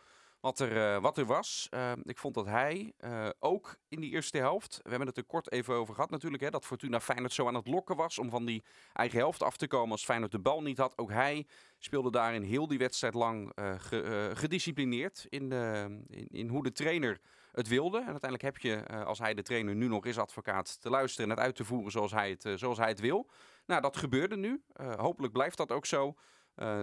[0.42, 1.66] wat er, eh, wat er was.
[1.70, 5.24] Eh, ik vond dat hij eh, ook in die eerste helft, we hebben het er
[5.24, 8.30] kort even over gehad natuurlijk, hè, dat Fortuna Feyenoord zo aan het lokken was om
[8.30, 8.62] van die
[8.92, 10.98] eigen helft af te komen als Feyenoord de bal niet had.
[10.98, 11.46] Ook hij
[11.78, 16.72] speelde daarin heel die wedstrijd lang eh, ge- gedisciplineerd in, eh, in, in hoe de
[16.72, 17.20] trainer
[17.52, 17.98] het wilde.
[17.98, 21.36] En uiteindelijk heb je, als hij de trainer nu nog is, advocaat, te luisteren en
[21.36, 23.30] het uit te voeren zoals hij het, zoals hij het wil.
[23.66, 24.62] Nou, dat gebeurde nu.
[24.96, 26.14] Hopelijk blijft dat ook zo.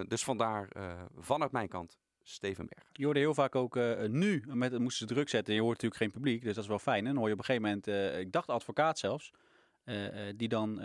[0.06, 0.68] Dus vandaar
[1.18, 1.98] vanuit mijn kant
[2.30, 2.88] Steven Berg.
[2.92, 5.54] Je hoorde heel vaak ook eh, nu, met, moesten ze druk zetten.
[5.54, 7.06] Je hoort natuurlijk geen publiek, dus dat is wel fijn.
[7.06, 9.32] En hoor je op een gegeven moment, eh, ik dacht advocaat zelfs,
[9.84, 9.96] eh,
[10.36, 10.80] die dan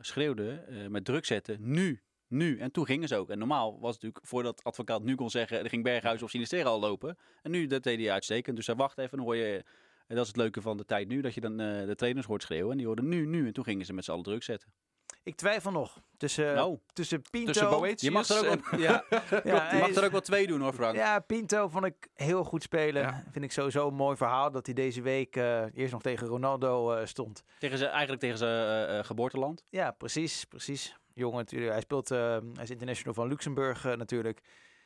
[0.00, 2.58] schreeuwde met druk zetten, nu, nu.
[2.58, 3.30] En toen gingen ze ook.
[3.30, 6.68] En normaal was het natuurlijk, voordat advocaat nu kon zeggen, er ging Berghuis of Sinistera
[6.68, 7.18] al lopen.
[7.42, 8.56] En nu, dat deed hij uitstekend.
[8.56, 9.64] Dus hij wacht even, dan hoor je,
[10.06, 12.42] en dat is het leuke van de tijd nu, dat je dan de trainers hoort
[12.42, 12.70] schreeuwen.
[12.70, 13.46] En die hoorden nu, nu.
[13.46, 14.72] En toen gingen ze met z'n allen druk zetten.
[15.22, 17.52] Ik twijfel nog tussen, nou, tussen Pinto...
[17.52, 20.10] Tussen Boetius je mag er ook en- wel, ja, Ja, je hij mag er ook
[20.10, 20.96] wel twee doen hoor, Frank.
[20.96, 23.02] Ja, Pinto vond ik heel goed spelen.
[23.02, 23.24] Ja.
[23.30, 26.92] Vind ik sowieso een mooi verhaal dat hij deze week eh, eerst nog tegen Ronaldo
[26.92, 27.42] eh, stond.
[27.58, 29.64] Tegen ze, eigenlijk tegen zijn eh, eh, geboorteland.
[29.70, 30.96] Ja, precies, precies.
[31.14, 31.70] Jongen natuurlijk.
[31.72, 32.18] Hij speelt, eh,
[32.54, 34.40] hij is international van Luxemburg natuurlijk.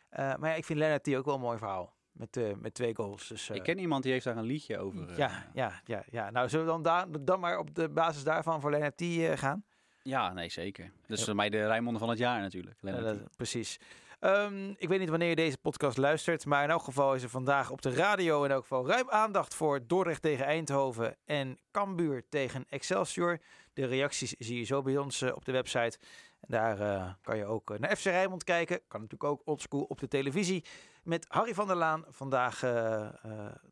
[0.09, 1.95] Eh, maar ja, ik vind Lennart die ook wel een mooi verhaal.
[2.12, 3.29] Met, eh, met twee goals.
[3.29, 5.09] Dus, eh, Ik ken iemand die heeft daar een liedje over.
[5.11, 6.31] eh, ja, ja, ja, ja.
[6.31, 9.64] Nou, zullen we dan, daar, dan maar op de basis daarvan voor Lennart die gaan?
[10.03, 10.91] Ja, nee, zeker.
[11.07, 11.25] Is Ja.
[11.25, 12.77] voor mij de Rijnmond van het jaar natuurlijk.
[12.81, 13.19] Ja, Lennart.
[13.19, 13.79] dat- precies.
[14.21, 17.29] Ehm, ik weet niet wanneer je deze podcast luistert, maar in elk geval is er
[17.29, 22.25] vandaag op de radio in elk geval ruim aandacht voor Dordrecht tegen Eindhoven en Cambuur
[22.29, 23.39] tegen Excelsior.
[23.73, 25.99] De reacties zie je zo bij ons eh, op de website.
[26.41, 28.81] En daar eh, kan je ook eh, naar FC Rijnmond kijken.
[28.89, 30.65] Kan natuurlijk ook oldschool op de televisie.
[31.03, 32.63] Met Harry van der Laan vandaag...
[32.63, 33.11] eh, eh,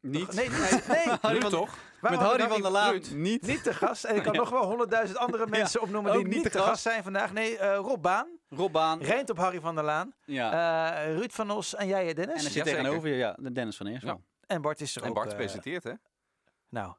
[0.00, 0.24] Niet?
[0.26, 1.08] toch- Nee, niet, nee.
[1.20, 1.76] Harry van- toch?
[2.00, 3.00] Met Harry van der Laan.
[3.12, 3.42] Niet.
[3.46, 4.04] Niet te gast.
[4.04, 7.32] En ik kan nog wel honderdduizend andere mensen opnoemen die niet te gast zijn vandaag.
[7.32, 8.28] Nee, eh, Rob Baan.
[8.48, 9.02] Rob Baan.
[9.02, 10.12] Rijnt op Harry van der Laan.
[10.24, 10.92] Ja.
[11.04, 12.20] Eh, Ruud van Os en jij, Dennis.
[12.24, 14.22] en er En, zit tegenover je, ja, de Dennis van Eersel.
[14.60, 15.14] Bart is er En ook.
[15.14, 15.92] Bart eh, presenteert, hè?
[16.68, 16.94] nou,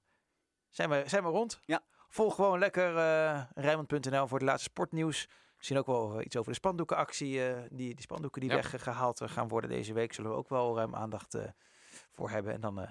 [0.69, 1.59] zijn we, zijn we rond?
[1.65, 1.81] Ja.
[2.09, 5.27] Volg gewoon lekker eh Rijnmond.nl voor het laatste sportnieuws.
[5.61, 7.45] Zien ook wel eh, iets over de spandoekenactie.
[7.47, 8.55] eh, die, die spandoeken die Ja.
[8.55, 10.13] weggehaald eh, gaan worden deze week.
[10.13, 11.43] Zullen we ook wel ruim aandacht eh,
[12.11, 12.53] voor hebben.
[12.53, 12.89] En dan eh,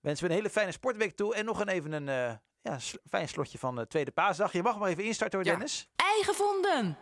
[0.00, 1.34] wensen we een hele fijne sportweek toe.
[1.34, 4.52] En nog een, even een eh, ja, sl- fijn slotje van de tweede paasdag.
[4.52, 5.54] Je mag maar even instarten hoor, Ja.
[5.54, 5.90] Dennis.
[5.96, 6.96] Eigen vonden.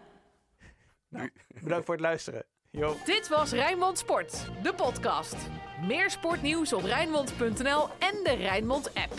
[1.63, 2.45] Bedankt voor het luisteren.
[2.71, 2.97] Jo.
[3.05, 5.37] Dit was Rijnmond Sport, de podcast.
[5.87, 9.13] Meer sportnieuws op Rijnmond.nl en de Rijnmond app.